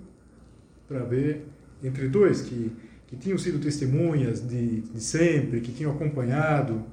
para 0.88 1.04
ver 1.04 1.44
entre 1.82 2.08
dois 2.08 2.40
que, 2.42 2.72
que 3.08 3.16
tinham 3.16 3.38
sido 3.38 3.58
testemunhas 3.58 4.46
de, 4.46 4.82
de 4.82 5.00
sempre, 5.00 5.60
que 5.60 5.72
tinham 5.72 5.90
acompanhado, 5.90 6.84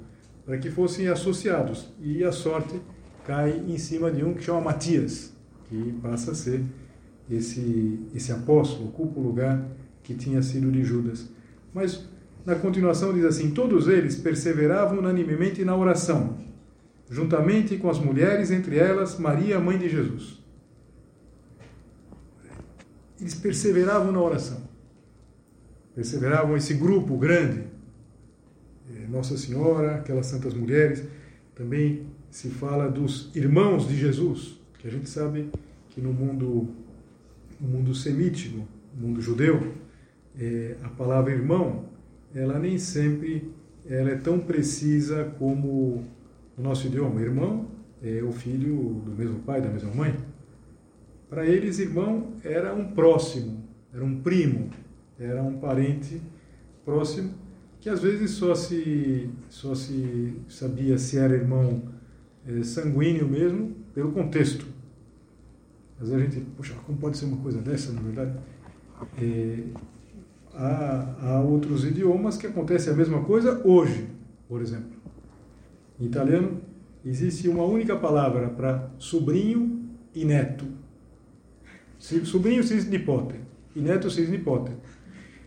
para 0.45 0.57
que 0.57 0.71
fossem 0.71 1.07
associados. 1.07 1.89
E 2.01 2.23
a 2.23 2.31
sorte 2.31 2.79
cai 3.25 3.61
em 3.67 3.77
cima 3.77 4.09
de 4.09 4.23
um 4.23 4.33
que 4.33 4.41
chama 4.41 4.61
Matias, 4.61 5.33
que 5.67 5.93
passa 6.01 6.31
a 6.31 6.35
ser 6.35 6.63
esse, 7.29 7.99
esse 8.15 8.31
apóstolo, 8.31 8.87
ocupa 8.87 9.19
o 9.19 9.23
lugar 9.23 9.61
que 10.03 10.13
tinha 10.13 10.41
sido 10.41 10.71
de 10.71 10.83
Judas. 10.83 11.27
Mas 11.73 12.07
na 12.45 12.55
continuação 12.55 13.13
diz 13.13 13.25
assim: 13.25 13.51
Todos 13.51 13.89
eles 13.89 14.15
perseveravam 14.15 14.99
unanimemente 14.99 15.65
na 15.65 15.75
oração, 15.75 16.37
juntamente 17.09 17.75
com 17.75 17.89
as 17.89 17.99
mulheres, 17.99 18.51
entre 18.51 18.77
elas 18.77 19.19
Maria, 19.19 19.59
mãe 19.59 19.77
de 19.77 19.89
Jesus. 19.89 20.39
Eles 23.19 23.35
perseveravam 23.35 24.13
na 24.13 24.21
oração. 24.21 24.74
Perseveravam 25.95 26.57
esse 26.57 26.73
grupo 26.73 27.17
grande. 27.17 27.63
Eh, 28.93 29.07
Nossa 29.09 29.37
Senhora, 29.37 29.95
aquelas 29.95 30.25
santas 30.25 30.53
mulheres. 30.53 31.03
Também 31.55 32.07
se 32.29 32.49
fala 32.49 32.89
dos 32.89 33.33
irmãos 33.33 33.87
de 33.87 33.95
Jesus, 33.95 34.59
que 34.77 34.87
a 34.87 34.91
gente 34.91 35.09
sabe 35.09 35.49
que 35.89 36.01
no 36.01 36.11
mundo, 36.11 36.67
no 37.59 37.67
mundo 37.67 37.95
semítico, 37.95 38.67
no 38.93 39.07
mundo 39.07 39.21
judeu, 39.21 39.73
é, 40.37 40.75
a 40.83 40.89
palavra 40.89 41.31
irmão 41.31 41.85
ela 42.35 42.59
nem 42.59 42.77
sempre 42.77 43.49
ela 43.87 44.09
é 44.09 44.15
tão 44.15 44.39
precisa 44.39 45.23
como 45.39 46.03
o 46.57 46.61
nosso 46.61 46.87
idioma. 46.87 47.21
Irmão 47.21 47.67
é 48.03 48.21
o 48.21 48.31
filho 48.31 49.01
do 49.05 49.11
mesmo 49.11 49.39
pai, 49.39 49.61
da 49.61 49.69
mesma 49.69 49.93
mãe. 49.93 50.15
Para 51.29 51.45
eles, 51.45 51.79
irmão 51.79 52.33
era 52.43 52.73
um 52.73 52.91
próximo, 52.91 53.63
era 53.93 54.03
um 54.03 54.21
primo, 54.21 54.69
era 55.19 55.41
um 55.41 55.57
parente 55.57 56.21
próximo 56.83 57.33
que 57.79 57.89
às 57.89 58.01
vezes 58.01 58.31
só 58.31 58.55
se 58.55 59.29
só 59.49 59.75
se 59.75 60.33
sabia 60.49 60.97
se 60.97 61.17
era 61.17 61.35
irmão 61.35 61.83
é, 62.47 62.63
sanguíneo 62.63 63.27
mesmo 63.27 63.75
pelo 63.93 64.11
contexto. 64.11 64.65
Vezes 65.99 66.13
a 66.13 66.19
gente, 66.19 66.41
poxa, 66.57 66.73
como 66.85 66.97
pode 66.97 67.17
ser 67.17 67.25
uma 67.25 67.37
coisa 67.37 67.61
dessa, 67.61 67.93
na 67.93 68.01
verdade? 68.01 68.37
É, 69.21 69.59
há, 70.53 71.15
há 71.21 71.41
outros 71.41 71.85
idiomas 71.85 72.37
que 72.37 72.47
acontece 72.47 72.89
a 72.89 72.93
mesma 72.93 73.23
coisa 73.23 73.61
hoje, 73.65 74.07
por 74.47 74.61
exemplo. 74.61 74.97
Em 75.99 76.05
italiano, 76.05 76.59
existe 77.05 77.47
uma 77.47 77.63
única 77.63 77.95
palavra 77.95 78.49
para 78.49 78.89
sobrinho 78.97 79.89
e 80.13 80.25
neto. 80.25 80.65
Sobrinho 81.99 82.63
se 82.63 82.75
diz 82.75 82.87
nipote 82.87 83.35
e 83.75 83.79
neto 83.79 84.07
nipote. 84.29 84.71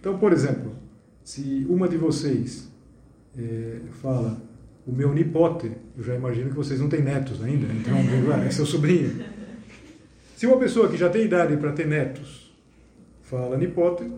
Então, 0.00 0.18
por 0.18 0.32
exemplo, 0.32 0.74
se 1.22 1.66
uma 1.68 1.88
de 1.88 1.96
vocês 1.96 2.68
é, 3.36 3.80
fala 4.00 4.40
o 4.86 4.92
meu 4.92 5.12
nipote, 5.12 5.70
eu 5.96 6.02
já 6.02 6.14
imagino 6.14 6.50
que 6.50 6.56
vocês 6.56 6.80
não 6.80 6.88
têm 6.88 7.02
netos 7.02 7.42
ainda, 7.42 7.66
então 7.72 7.94
é 8.42 8.50
seu 8.50 8.64
sobrinho. 8.64 9.22
Se 10.36 10.46
uma 10.46 10.58
pessoa 10.58 10.88
que 10.88 10.96
já 10.96 11.10
tem 11.10 11.24
idade 11.24 11.56
para 11.56 11.72
ter 11.72 11.86
netos 11.86 12.56
fala 13.22 13.58
nipote, 13.58 14.10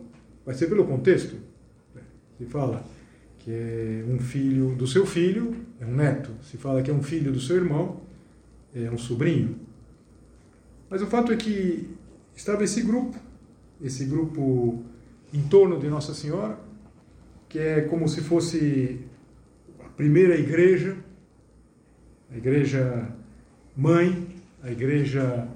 vai 0.47 0.55
ser 0.55 0.69
pelo 0.69 0.85
contexto. 0.85 1.37
Se 2.39 2.45
fala 2.45 2.85
que 3.41 3.51
é 3.51 4.05
um 4.07 4.19
filho 4.19 4.75
do 4.77 4.87
seu 4.87 5.05
filho, 5.05 5.57
é 5.81 5.87
um 5.87 5.95
neto. 5.95 6.31
Se 6.43 6.57
fala 6.57 6.83
que 6.83 6.91
é 6.91 6.95
um 6.95 7.03
filho 7.03 7.33
do 7.33 7.41
seu 7.41 7.57
irmão, 7.57 8.03
é 8.75 8.91
um 8.91 8.99
sobrinho. 8.99 9.59
Mas 10.89 11.03
o 11.03 11.07
fato 11.07 11.33
é 11.33 11.37
que 11.37 11.89
estava 12.35 12.63
esse 12.63 12.83
grupo, 12.83 13.19
esse 13.83 14.05
grupo 14.05 14.85
em 15.33 15.43
torno 15.43 15.79
de 15.79 15.89
Nossa 15.89 16.15
Senhora, 16.15 16.59
que 17.49 17.59
é 17.59 17.81
como 17.83 18.09
se 18.09 18.21
fosse 18.21 19.01
a 19.81 19.89
primeira 19.89 20.37
igreja, 20.37 20.97
a 22.33 22.37
igreja 22.37 23.09
mãe, 23.77 24.29
a 24.63 24.71
igreja 24.71 25.49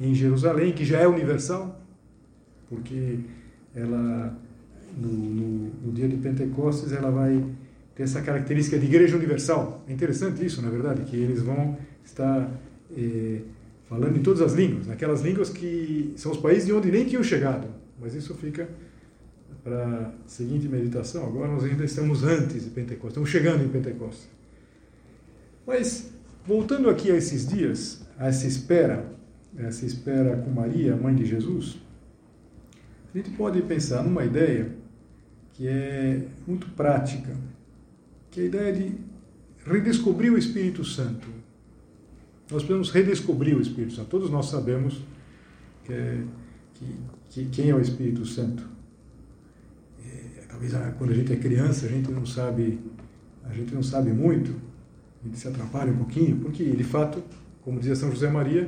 em 0.00 0.14
Jerusalém, 0.14 0.72
que 0.72 0.84
já 0.84 1.00
é 1.00 1.08
universal, 1.08 1.80
porque 2.68 3.20
ela 3.74 4.36
no, 4.96 5.08
no, 5.08 5.70
no, 5.84 5.92
dia 5.92 6.08
de 6.08 6.16
Pentecostes 6.16 6.92
ela 6.92 7.10
vai 7.10 7.44
ter 7.94 8.02
essa 8.04 8.20
característica 8.20 8.78
de 8.78 8.86
igreja 8.86 9.16
universal. 9.16 9.84
É 9.88 9.92
interessante 9.92 10.44
isso, 10.44 10.62
na 10.62 10.70
verdade, 10.70 11.02
que 11.02 11.16
eles 11.16 11.42
vão 11.42 11.76
estar 12.04 12.50
eh, 12.96 13.40
falando 13.88 14.16
em 14.16 14.22
todas 14.22 14.40
as 14.40 14.52
línguas, 14.52 14.86
naquelas 14.86 15.22
línguas 15.22 15.50
que 15.50 16.12
são 16.16 16.32
os 16.32 16.38
países 16.38 16.66
de 16.66 16.72
onde 16.72 16.90
nem 16.90 17.04
tinham 17.04 17.22
chegado. 17.22 17.68
Mas 18.00 18.14
isso 18.14 18.34
fica 18.34 18.68
para 19.62 20.12
a 20.24 20.28
seguinte 20.28 20.68
meditação. 20.68 21.26
Agora 21.26 21.50
nós 21.50 21.64
ainda 21.64 21.84
estamos 21.84 22.24
antes 22.24 22.64
de 22.64 22.70
Pentecostes, 22.70 23.10
estamos 23.10 23.30
chegando 23.30 23.64
em 23.64 23.68
Pentecostes. 23.68 24.28
Mas 25.66 26.10
voltando 26.46 26.88
aqui 26.88 27.10
a 27.10 27.16
esses 27.16 27.46
dias, 27.46 28.06
a 28.18 28.28
essa 28.28 28.46
espera, 28.46 29.04
essa 29.56 29.84
espera 29.84 30.36
com 30.36 30.50
Maria, 30.50 30.96
mãe 30.96 31.14
de 31.14 31.24
Jesus, 31.24 31.78
a 33.14 33.18
gente 33.18 33.30
pode 33.30 33.60
pensar 33.62 34.02
numa 34.02 34.24
ideia 34.24 34.70
que 35.54 35.66
é 35.66 36.22
muito 36.46 36.68
prática, 36.68 37.34
que 38.30 38.40
é 38.40 38.42
a 38.44 38.46
ideia 38.46 38.72
de 38.72 38.94
redescobrir 39.64 40.32
o 40.32 40.38
Espírito 40.38 40.84
Santo. 40.84 41.26
Nós 42.50 42.62
podemos 42.62 42.90
redescobrir 42.90 43.56
o 43.56 43.60
Espírito 43.60 43.94
Santo. 43.94 44.08
Todos 44.08 44.30
nós 44.30 44.46
sabemos 44.46 45.02
que, 45.84 45.92
é, 45.92 46.22
que, 46.74 46.96
que 47.30 47.44
quem 47.46 47.70
é 47.70 47.74
o 47.74 47.80
Espírito 47.80 48.24
Santo. 48.24 48.77
Talvez 50.58 50.74
ah, 50.74 50.92
quando 50.98 51.12
a 51.12 51.14
gente 51.14 51.32
é 51.32 51.36
criança 51.36 51.86
a 51.86 51.88
gente 51.88 52.10
não 52.10 52.26
sabe, 52.26 52.80
a 53.44 53.52
gente 53.54 53.72
não 53.72 53.82
sabe 53.82 54.10
muito, 54.10 54.50
a 55.22 55.24
gente 55.24 55.38
se 55.38 55.46
atrapalha 55.46 55.92
um 55.92 55.98
pouquinho, 55.98 56.40
porque 56.40 56.64
de 56.64 56.82
fato, 56.82 57.22
como 57.62 57.78
dizia 57.78 57.94
São 57.94 58.10
José 58.10 58.28
Maria, 58.28 58.66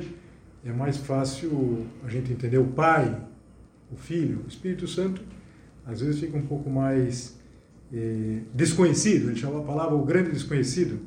é 0.63 0.71
mais 0.71 0.95
fácil 0.95 1.85
a 2.05 2.09
gente 2.09 2.31
entender 2.31 2.59
o 2.59 2.65
Pai 2.65 3.21
o 3.91 3.97
Filho, 3.97 4.39
o 4.45 4.47
Espírito 4.47 4.87
Santo, 4.87 5.21
às 5.85 5.99
vezes 5.99 6.21
fica 6.21 6.37
um 6.37 6.45
pouco 6.45 6.69
mais 6.69 7.37
eh, 7.93 8.39
desconhecido, 8.53 9.29
ele 9.29 9.35
chama 9.35 9.59
a 9.59 9.63
palavra 9.63 9.93
o 9.93 10.05
grande 10.05 10.31
desconhecido, 10.31 10.97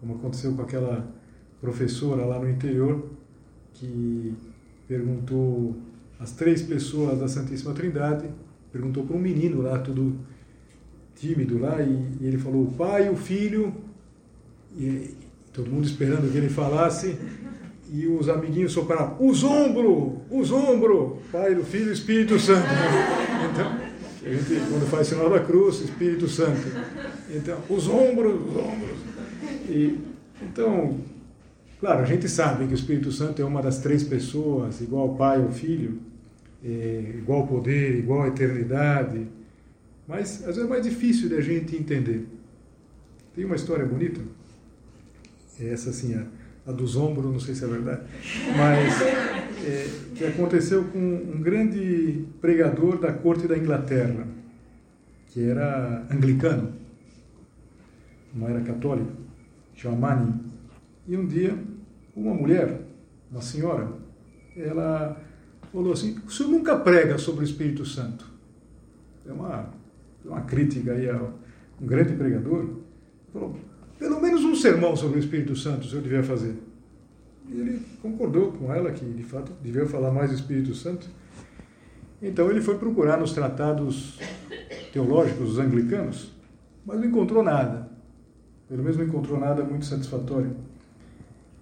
como 0.00 0.14
aconteceu 0.14 0.54
com 0.54 0.62
aquela 0.62 1.06
professora 1.60 2.24
lá 2.24 2.38
no 2.38 2.48
interior, 2.48 3.10
que 3.74 4.32
perguntou 4.88 5.76
às 6.18 6.32
três 6.32 6.62
pessoas 6.62 7.18
da 7.18 7.28
Santíssima 7.28 7.74
Trindade, 7.74 8.26
perguntou 8.74 9.04
para 9.04 9.16
um 9.16 9.20
menino 9.20 9.62
lá, 9.62 9.78
todo 9.78 10.16
tímido 11.14 11.60
lá, 11.60 11.80
e, 11.80 12.06
e 12.20 12.26
ele 12.26 12.36
falou 12.38 12.64
o 12.64 12.72
Pai, 12.72 13.08
o 13.08 13.14
Filho, 13.14 13.72
e 14.76 15.10
todo 15.52 15.70
mundo 15.70 15.86
esperando 15.86 16.28
que 16.32 16.36
ele 16.36 16.48
falasse, 16.48 17.16
e 17.92 18.08
os 18.08 18.28
amiguinhos 18.28 18.72
sopraram, 18.72 19.16
os 19.20 19.44
ombros, 19.44 20.14
os 20.28 20.50
ombros, 20.50 21.20
Pai, 21.30 21.54
o 21.54 21.62
Filho 21.62 21.90
o 21.90 21.92
Espírito 21.92 22.38
Santo. 22.40 22.66
Então, 23.44 23.66
a 24.24 24.34
gente, 24.34 24.70
quando 24.70 24.86
faz 24.90 25.06
sinal 25.06 25.28
da 25.28 25.38
cruz, 25.38 25.82
Espírito 25.82 26.26
Santo. 26.26 26.66
Então, 27.30 27.58
os 27.68 27.86
ombros, 27.86 28.34
os 28.34 28.56
ombros. 28.56 28.98
E, 29.68 29.98
então, 30.42 30.96
claro, 31.78 32.02
a 32.02 32.06
gente 32.06 32.26
sabe 32.26 32.66
que 32.66 32.72
o 32.72 32.74
Espírito 32.74 33.12
Santo 33.12 33.42
é 33.42 33.44
uma 33.44 33.60
das 33.60 33.78
três 33.78 34.02
pessoas, 34.02 34.80
igual 34.80 35.10
ao 35.10 35.14
Pai 35.14 35.40
ou 35.40 35.52
Filho, 35.52 35.98
igual 36.64 37.42
ao 37.42 37.46
poder, 37.46 37.98
igual 37.98 38.26
eternidade, 38.26 39.26
mas 40.08 40.40
às 40.40 40.56
vezes 40.56 40.64
é 40.64 40.66
mais 40.66 40.82
difícil 40.82 41.28
de 41.28 41.36
a 41.36 41.40
gente 41.40 41.76
entender. 41.76 42.26
Tem 43.34 43.44
uma 43.44 43.56
história 43.56 43.84
bonita, 43.84 44.20
essa 45.60 45.90
assim, 45.90 46.14
a, 46.14 46.26
a 46.66 46.72
dos 46.72 46.96
ombros, 46.96 47.30
não 47.30 47.40
sei 47.40 47.54
se 47.54 47.64
é 47.64 47.66
verdade, 47.66 48.02
mas 48.56 49.02
é, 49.02 49.88
que 50.16 50.24
aconteceu 50.24 50.84
com 50.84 50.98
um 50.98 51.40
grande 51.40 52.24
pregador 52.40 52.98
da 52.98 53.12
corte 53.12 53.46
da 53.46 53.58
Inglaterra, 53.58 54.26
que 55.28 55.42
era 55.42 56.06
anglicano, 56.10 56.72
não 58.34 58.48
era 58.48 58.60
católico, 58.60 59.12
chama 59.74 59.96
Manning. 59.96 60.40
E 61.06 61.16
um 61.16 61.26
dia, 61.26 61.58
uma 62.16 62.32
mulher, 62.32 62.80
uma 63.30 63.42
senhora, 63.42 63.92
ela 64.56 65.20
falou 65.74 65.92
assim: 65.92 66.16
o 66.24 66.30
senhor 66.30 66.48
nunca 66.50 66.76
prega 66.76 67.18
sobre 67.18 67.40
o 67.40 67.44
Espírito 67.44 67.84
Santo? 67.84 68.32
É 69.26 69.32
uma, 69.32 69.68
uma 70.24 70.40
crítica 70.42 70.92
aí 70.92 71.10
a 71.10 71.20
um 71.80 71.86
grande 71.86 72.14
pregador. 72.14 72.66
Falou: 73.32 73.56
pelo 73.98 74.20
menos 74.20 74.44
um 74.44 74.54
sermão 74.54 74.94
sobre 74.96 75.18
o 75.18 75.20
Espírito 75.20 75.56
Santo 75.56 75.86
o 75.86 75.90
senhor 75.90 76.02
devia 76.02 76.22
fazer. 76.22 76.54
E 77.48 77.60
ele 77.60 77.82
concordou 78.00 78.52
com 78.52 78.72
ela 78.72 78.90
que, 78.92 79.04
de 79.04 79.22
fato, 79.22 79.52
devia 79.62 79.84
falar 79.86 80.10
mais 80.10 80.30
do 80.30 80.36
Espírito 80.36 80.74
Santo. 80.74 81.08
Então 82.22 82.50
ele 82.50 82.62
foi 82.62 82.78
procurar 82.78 83.18
nos 83.18 83.32
tratados 83.32 84.18
teológicos 84.92 85.48
dos 85.48 85.58
anglicanos, 85.58 86.32
mas 86.86 86.98
não 86.98 87.06
encontrou 87.06 87.42
nada. 87.42 87.90
Pelo 88.66 88.82
menos 88.82 88.96
não 88.96 89.04
encontrou 89.04 89.38
nada 89.38 89.62
muito 89.62 89.84
satisfatório. 89.84 90.56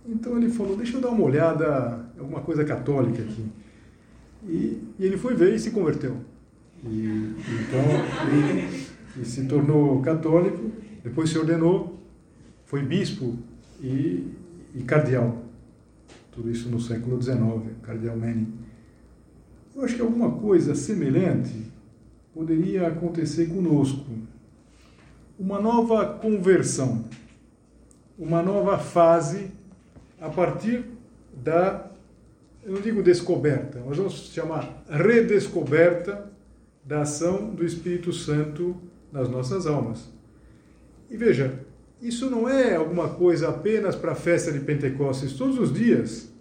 Então 0.07 0.37
ele 0.37 0.51
falou: 0.51 0.77
Deixa 0.77 0.97
eu 0.97 1.01
dar 1.01 1.09
uma 1.09 1.25
olhada, 1.25 2.05
alguma 2.19 2.41
coisa 2.43 2.65
católica 2.65 3.23
aqui. 3.23 3.45
E, 4.45 4.83
e 4.99 5.05
ele 5.05 5.17
foi 5.17 5.35
ver 5.35 5.55
e 5.55 5.59
se 5.59 5.71
converteu. 5.71 6.17
E, 6.85 7.35
então 7.47 7.81
ele, 9.17 9.25
se 9.25 9.45
tornou 9.47 10.01
católico, 10.03 10.71
depois 11.03 11.31
se 11.31 11.39
ordenou, 11.39 12.01
foi 12.65 12.83
bispo 12.83 13.37
e, 13.81 14.27
e 14.75 14.83
cardeal. 14.83 15.43
Tudo 16.31 16.51
isso 16.51 16.69
no 16.69 16.81
século 16.81 17.21
XIX, 17.21 17.77
cardeal 17.83 18.17
Manning. 18.17 18.53
Eu 19.75 19.85
acho 19.85 19.97
que 19.97 20.03
alguma 20.03 20.33
coisa 20.33 20.75
semelhante 20.75 21.71
poderia 22.35 22.89
acontecer 22.89 23.47
conosco. 23.47 24.05
Uma 25.39 25.61
nova 25.61 26.07
conversão, 26.07 27.05
uma 28.19 28.43
nova 28.43 28.79
fase 28.79 29.51
a 30.21 30.29
partir 30.29 30.85
da, 31.43 31.91
eu 32.65 32.73
não 32.73 32.81
digo 32.81 33.03
descoberta, 33.03 33.83
mas 33.87 33.97
vamos 33.97 34.15
chamar 34.33 34.85
redescoberta 34.89 36.31
da 36.85 37.03
ação 37.03 37.55
do 37.55 37.65
Espírito 37.65 38.13
Santo 38.13 38.77
nas 39.11 39.29
nossas 39.29 39.67
almas. 39.67 40.09
E 41.11 41.17
veja, 41.17 41.61
isso 42.01 42.31
não 42.31 42.49
é 42.49 42.75
alguma 42.75 43.09
coisa 43.11 43.49
apenas 43.49 43.95
para 43.95 44.13
a 44.13 44.17
festa 44.17 44.51
de 44.51 44.61
Pentecostes. 44.61 45.35
Todos 45.35 45.59
os 45.59 45.73
dias 45.73 46.33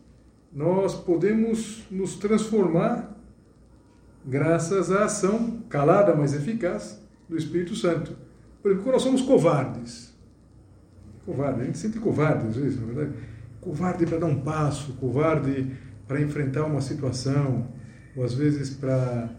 nós 0.53 0.95
podemos 0.95 1.83
nos 1.89 2.15
transformar 2.15 3.15
graças 4.25 4.91
à 4.91 5.05
ação 5.05 5.61
calada, 5.69 6.15
mas 6.15 6.33
eficaz 6.33 7.01
do 7.27 7.37
Espírito 7.37 7.75
Santo. 7.75 8.15
Por 8.61 8.69
exemplo, 8.69 8.83
quando 8.83 8.93
nós 8.93 9.03
somos 9.03 9.21
covardes, 9.21 10.13
covarde, 11.25 11.61
a 11.61 11.63
gente 11.63 11.77
se 11.77 11.87
sente 11.87 11.99
covarde 11.99 12.47
às 12.47 12.55
vezes, 12.55 12.79
na 12.79 12.85
verdade, 12.85 13.13
covarde 13.59 14.05
para 14.05 14.19
dar 14.19 14.27
um 14.27 14.41
passo, 14.41 14.93
covarde 14.93 15.71
para 16.07 16.21
enfrentar 16.21 16.65
uma 16.65 16.81
situação, 16.81 17.67
ou 18.15 18.23
às 18.23 18.33
vezes 18.33 18.69
para, 18.69 19.29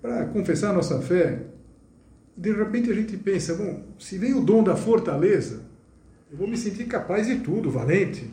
para 0.00 0.26
confessar 0.26 0.72
nossa 0.72 1.00
fé. 1.00 1.42
De 2.36 2.52
repente 2.52 2.90
a 2.90 2.94
gente 2.94 3.16
pensa, 3.16 3.54
bom, 3.54 3.84
se 3.98 4.18
vem 4.18 4.34
o 4.34 4.40
dom 4.40 4.62
da 4.62 4.76
fortaleza, 4.76 5.62
eu 6.30 6.38
vou 6.38 6.46
me 6.46 6.56
sentir 6.56 6.84
capaz 6.84 7.26
de 7.26 7.40
tudo, 7.40 7.70
valente. 7.70 8.30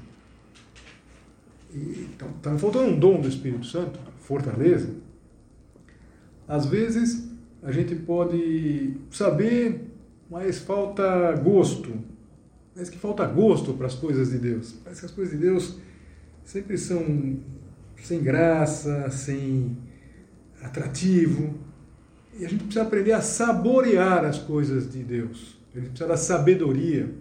Então, 1.73 2.29
está 2.37 2.57
faltando 2.57 2.91
um 2.91 2.99
dom 2.99 3.19
do 3.19 3.27
Espírito 3.27 3.65
Santo, 3.65 3.99
fortaleza. 4.19 4.89
Às 6.47 6.65
vezes 6.65 7.27
a 7.61 7.71
gente 7.71 7.95
pode 7.95 8.93
saber, 9.11 9.91
mas 10.29 10.59
falta 10.59 11.33
gosto. 11.35 11.93
Parece 12.73 12.91
que 12.91 12.97
falta 12.97 13.25
gosto 13.25 13.73
para 13.73 13.87
as 13.87 13.95
coisas 13.95 14.29
de 14.29 14.37
Deus. 14.37 14.73
Parece 14.83 15.01
que 15.01 15.05
as 15.07 15.11
coisas 15.11 15.33
de 15.33 15.39
Deus 15.39 15.77
sempre 16.43 16.77
são 16.77 17.39
sem 18.03 18.21
graça, 18.21 19.09
sem 19.11 19.77
atrativo. 20.61 21.55
E 22.39 22.45
a 22.45 22.49
gente 22.49 22.65
precisa 22.65 22.83
aprender 22.83 23.13
a 23.13 23.21
saborear 23.21 24.25
as 24.25 24.37
coisas 24.37 24.91
de 24.91 25.03
Deus. 25.03 25.57
A 25.73 25.79
gente 25.79 25.89
precisa 25.89 26.07
da 26.07 26.17
sabedoria. 26.17 27.13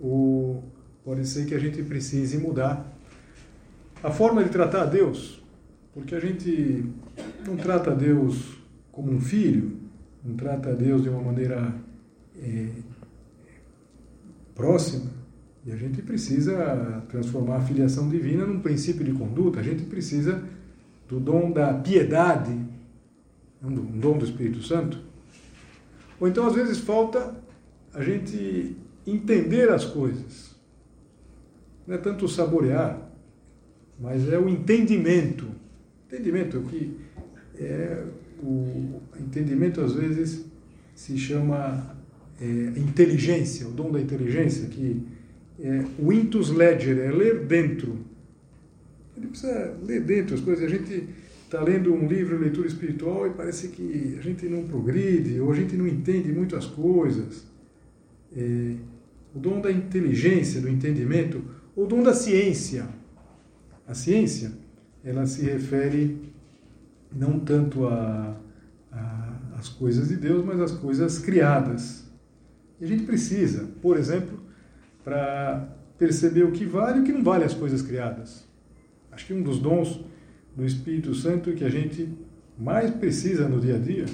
Ou 0.00 0.64
pode 1.04 1.26
ser 1.26 1.46
que 1.46 1.54
a 1.54 1.58
gente 1.58 1.82
precise 1.82 2.36
mudar 2.38 2.96
a 4.02 4.10
forma 4.10 4.44
de 4.44 4.50
tratar 4.50 4.82
a 4.82 4.86
Deus, 4.86 5.42
porque 5.94 6.14
a 6.14 6.20
gente 6.20 6.84
não 7.46 7.56
trata 7.56 7.90
a 7.92 7.94
Deus 7.94 8.56
como 8.92 9.10
um 9.10 9.20
filho, 9.20 9.78
não 10.24 10.36
trata 10.36 10.70
a 10.70 10.72
Deus 10.74 11.02
de 11.02 11.08
uma 11.08 11.22
maneira 11.22 11.74
é, 12.40 12.68
próxima, 14.54 15.10
e 15.66 15.72
a 15.72 15.76
gente 15.76 16.00
precisa 16.00 17.02
transformar 17.08 17.56
a 17.56 17.60
filiação 17.60 18.08
divina 18.08 18.46
num 18.46 18.60
princípio 18.60 19.04
de 19.04 19.10
conduta, 19.10 19.58
a 19.58 19.62
gente 19.64 19.82
precisa 19.82 20.44
do 21.08 21.18
dom 21.18 21.50
da 21.50 21.74
piedade, 21.74 22.56
um 23.60 23.98
dom 23.98 24.16
do 24.16 24.24
Espírito 24.24 24.62
Santo. 24.62 25.00
Ou 26.20 26.28
então, 26.28 26.46
às 26.46 26.54
vezes, 26.54 26.78
falta 26.78 27.34
a 27.92 28.00
gente 28.00 28.76
entender 29.04 29.68
as 29.68 29.84
coisas. 29.84 30.54
Não 31.84 31.96
é 31.96 31.98
tanto 31.98 32.28
saborear, 32.28 33.10
mas 33.98 34.28
é 34.32 34.38
o 34.38 34.48
entendimento. 34.48 35.46
Entendimento 36.06 36.60
que 36.62 36.96
é 37.58 38.04
o 38.40 39.00
entendimento 39.18 39.80
às 39.80 39.94
vezes 39.94 40.44
se 40.94 41.18
chama 41.18 41.96
é, 42.40 42.44
inteligência, 42.78 43.66
o 43.66 43.72
dom 43.72 43.90
da 43.90 44.00
inteligência, 44.00 44.68
que 44.68 45.15
é 45.60 45.84
o 45.98 46.12
intus 46.12 46.50
legere, 46.50 47.00
é 47.00 47.10
ler 47.10 47.46
dentro. 47.46 47.98
Ele 49.16 49.28
precisa 49.28 49.76
ler 49.82 50.02
dentro 50.02 50.34
as 50.34 50.40
coisas. 50.40 50.64
A 50.64 50.68
gente 50.68 51.08
está 51.44 51.62
lendo 51.62 51.94
um 51.94 52.06
livro, 52.06 52.38
leitura 52.38 52.66
espiritual, 52.66 53.26
e 53.26 53.30
parece 53.30 53.68
que 53.68 54.16
a 54.18 54.22
gente 54.22 54.46
não 54.48 54.66
progride, 54.66 55.40
ou 55.40 55.50
a 55.50 55.54
gente 55.54 55.76
não 55.76 55.86
entende 55.86 56.30
muito 56.32 56.56
as 56.56 56.66
coisas. 56.66 57.46
É, 58.36 58.74
o 59.34 59.38
dom 59.38 59.60
da 59.60 59.70
inteligência, 59.70 60.60
do 60.60 60.68
entendimento, 60.68 61.42
o 61.74 61.86
dom 61.86 62.02
da 62.02 62.12
ciência. 62.12 62.88
A 63.86 63.94
ciência, 63.94 64.52
ela 65.04 65.26
se 65.26 65.42
refere 65.42 66.18
não 67.14 67.38
tanto 67.38 67.86
a, 67.86 68.36
a, 68.90 69.38
as 69.56 69.68
coisas 69.68 70.08
de 70.08 70.16
Deus, 70.16 70.44
mas 70.44 70.60
às 70.60 70.72
coisas 70.72 71.18
criadas. 71.18 72.04
E 72.80 72.84
a 72.84 72.88
gente 72.88 73.04
precisa, 73.04 73.68
por 73.80 73.96
exemplo, 73.96 74.35
para 75.06 75.68
perceber 75.96 76.42
o 76.42 76.50
que 76.50 76.64
vale 76.64 76.98
e 76.98 77.02
o 77.02 77.04
que 77.04 77.12
não 77.12 77.22
vale 77.22 77.44
as 77.44 77.54
coisas 77.54 77.80
criadas. 77.80 78.44
Acho 79.12 79.24
que 79.26 79.32
um 79.32 79.40
dos 79.40 79.60
dons 79.60 80.00
do 80.56 80.66
Espírito 80.66 81.14
Santo 81.14 81.52
que 81.52 81.62
a 81.62 81.68
gente 81.68 82.08
mais 82.58 82.90
precisa 82.90 83.48
no 83.48 83.60
dia 83.60 83.76
a 83.76 83.78
dia, 83.78 84.06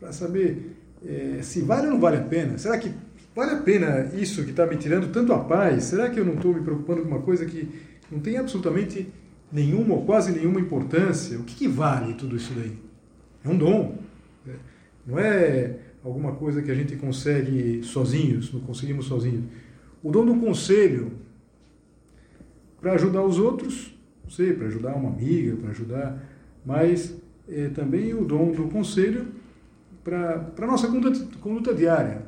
para 0.00 0.10
saber 0.10 0.76
é, 1.06 1.38
se 1.40 1.60
vale 1.60 1.86
ou 1.86 1.92
não 1.92 2.00
vale 2.00 2.16
a 2.16 2.22
pena. 2.22 2.58
Será 2.58 2.76
que 2.78 2.90
vale 3.32 3.52
a 3.52 3.58
pena 3.58 4.10
isso 4.12 4.42
que 4.42 4.50
está 4.50 4.66
me 4.66 4.76
tirando 4.76 5.12
tanto 5.12 5.32
a 5.32 5.38
paz? 5.38 5.84
Será 5.84 6.10
que 6.10 6.18
eu 6.18 6.24
não 6.24 6.34
estou 6.34 6.52
me 6.52 6.62
preocupando 6.62 7.02
com 7.02 7.08
uma 7.08 7.22
coisa 7.22 7.46
que 7.46 7.68
não 8.10 8.18
tem 8.18 8.38
absolutamente 8.38 9.06
nenhuma 9.52 9.94
ou 9.94 10.04
quase 10.04 10.32
nenhuma 10.32 10.58
importância. 10.58 11.38
O 11.38 11.44
que, 11.44 11.54
que 11.54 11.68
vale 11.68 12.14
tudo 12.14 12.34
isso 12.36 12.52
daí? 12.54 12.76
É 13.44 13.48
um 13.48 13.56
dom. 13.56 13.96
Né? 14.44 14.54
Não 15.06 15.16
é 15.16 15.76
alguma 16.04 16.32
coisa 16.32 16.60
que 16.60 16.72
a 16.72 16.74
gente 16.74 16.96
consegue 16.96 17.82
sozinhos, 17.84 18.52
não 18.52 18.60
conseguimos 18.60 19.06
sozinhos. 19.06 19.44
O 20.02 20.10
dom 20.10 20.24
do 20.24 20.36
conselho 20.36 21.12
para 22.80 22.92
ajudar 22.92 23.22
os 23.22 23.38
outros 23.38 23.98
não 24.28 24.30
sei, 24.30 24.52
para 24.52 24.66
ajudar 24.66 24.94
uma 24.94 25.08
amiga, 25.08 25.56
para 25.56 25.70
ajudar, 25.70 26.22
mas 26.64 27.16
é, 27.48 27.68
também 27.70 28.12
o 28.12 28.26
dom 28.26 28.52
do 28.52 28.68
conselho 28.68 29.26
para 30.04 30.52
a 30.58 30.66
nossa 30.66 30.86
conduta, 30.86 31.26
conduta 31.40 31.72
diária. 31.72 32.26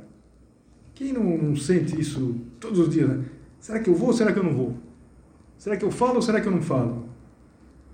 Quem 0.95 1.13
não, 1.13 1.37
não, 1.37 1.55
sente 1.55 2.01
isso 2.01 2.37
todos 2.59 2.79
os 2.79 2.89
dias? 2.89 3.07
Né? 3.07 3.25
Será 3.59 3.81
que 3.81 3.91
eu 3.91 3.95
vou 3.95 4.09
ou 4.09 4.15
será 4.15 4.33
que 4.33 4.39
eu 4.39 4.43
não 4.43 4.55
vou? 4.55 4.77
Será 5.59 5.77
que 5.77 5.85
eu 5.85 5.91
falo 5.91 6.17
ou 6.17 6.23
será 6.23 6.41
que 6.41 6.49
eu 6.49 6.53
não 6.53 6.63
falo? 6.63 7.07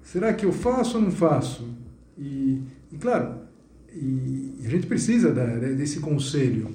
Será 0.05 0.33
que 0.33 0.47
eu 0.47 0.53
faço 0.53 0.99
ou 0.99 1.03
não 1.03 1.11
faço? 1.11 1.69
E, 2.17 2.62
e 2.93 2.97
claro, 2.97 3.41
e 3.93 4.55
a 4.65 4.69
gente 4.69 4.87
precisa 4.87 5.33
da, 5.33 5.45
desse 5.47 5.99
conselho. 5.99 6.69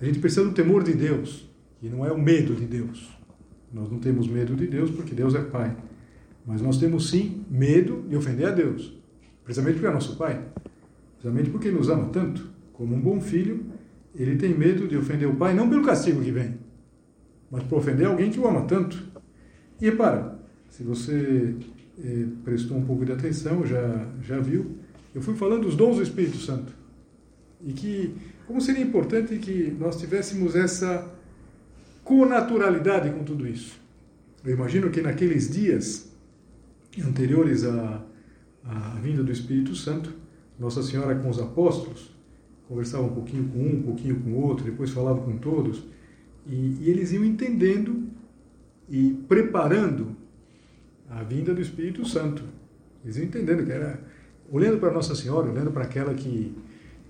A 0.00 0.04
gente 0.04 0.18
precisa 0.18 0.44
do 0.44 0.52
temor 0.52 0.82
de 0.84 0.92
Deus, 0.92 1.48
que 1.80 1.88
não 1.88 2.04
é 2.04 2.12
o 2.12 2.20
medo 2.20 2.54
de 2.54 2.64
Deus. 2.64 3.08
Nós 3.72 3.90
não 3.90 3.98
temos 3.98 4.28
medo 4.28 4.54
de 4.54 4.66
Deus 4.66 4.90
porque 4.90 5.14
Deus 5.14 5.34
é 5.34 5.42
Pai. 5.42 5.76
Mas 6.46 6.62
nós 6.62 6.78
temos 6.78 7.10
sim 7.10 7.44
medo 7.50 8.04
de 8.08 8.16
ofender 8.16 8.46
a 8.46 8.50
Deus, 8.50 8.96
precisamente 9.44 9.74
porque 9.74 9.88
é 9.88 9.92
nosso 9.92 10.16
Pai, 10.16 10.42
precisamente 11.12 11.50
porque 11.50 11.68
Ele 11.68 11.76
nos 11.76 11.88
ama 11.88 12.08
tanto. 12.08 12.48
Como 12.72 12.94
um 12.94 13.00
bom 13.00 13.20
filho, 13.20 13.66
ele 14.14 14.36
tem 14.36 14.56
medo 14.56 14.88
de 14.88 14.96
ofender 14.96 15.28
o 15.28 15.36
Pai, 15.36 15.54
não 15.54 15.68
pelo 15.68 15.84
castigo 15.84 16.22
que 16.22 16.30
vem, 16.30 16.54
mas 17.50 17.62
por 17.64 17.78
ofender 17.78 18.06
alguém 18.06 18.30
que 18.30 18.40
o 18.40 18.46
ama 18.46 18.62
tanto. 18.62 19.02
E 19.80 19.84
repara, 19.84 20.38
se 20.68 20.82
você 20.82 21.54
eh, 22.02 22.26
prestou 22.44 22.76
um 22.76 22.84
pouco 22.84 23.04
de 23.04 23.12
atenção, 23.12 23.64
já, 23.66 24.06
já 24.22 24.38
viu, 24.38 24.76
eu 25.14 25.22
fui 25.22 25.34
falando 25.34 25.62
dos 25.62 25.76
dons 25.76 25.96
do 25.96 26.02
Espírito 26.02 26.38
Santo. 26.38 26.72
E 27.64 27.72
que, 27.72 28.14
como 28.48 28.62
seria 28.62 28.82
importante 28.82 29.36
que 29.36 29.76
nós 29.78 30.00
tivéssemos 30.00 30.56
essa 30.56 31.06
conaturalidade 32.02 33.10
com 33.10 33.22
tudo 33.22 33.46
isso. 33.46 33.78
Eu 34.42 34.54
imagino 34.54 34.88
que 34.88 35.02
naqueles 35.02 35.50
dias 35.50 36.10
anteriores 36.98 37.62
à, 37.66 38.02
à 38.64 38.98
vinda 39.02 39.22
do 39.22 39.30
Espírito 39.30 39.76
Santo, 39.76 40.14
Nossa 40.58 40.82
Senhora 40.82 41.14
com 41.14 41.28
os 41.28 41.38
apóstolos, 41.38 42.10
conversava 42.66 43.04
um 43.04 43.12
pouquinho 43.12 43.50
com 43.50 43.58
um, 43.58 43.76
um 43.76 43.82
pouquinho 43.82 44.18
com 44.18 44.30
o 44.30 44.40
outro, 44.40 44.64
depois 44.64 44.90
falava 44.92 45.20
com 45.20 45.36
todos, 45.36 45.84
e, 46.46 46.78
e 46.80 46.88
eles 46.88 47.12
iam 47.12 47.26
entendendo 47.26 48.08
e 48.88 49.10
preparando 49.28 50.16
a 51.10 51.22
vinda 51.22 51.52
do 51.52 51.60
Espírito 51.60 52.08
Santo. 52.08 52.42
Eles 53.04 53.18
iam 53.18 53.26
entendendo 53.26 53.66
que 53.66 53.72
era, 53.72 54.00
olhando 54.50 54.78
para 54.78 54.90
Nossa 54.90 55.14
Senhora, 55.14 55.50
olhando 55.50 55.70
para 55.70 55.84
aquela 55.84 56.14
que 56.14 56.56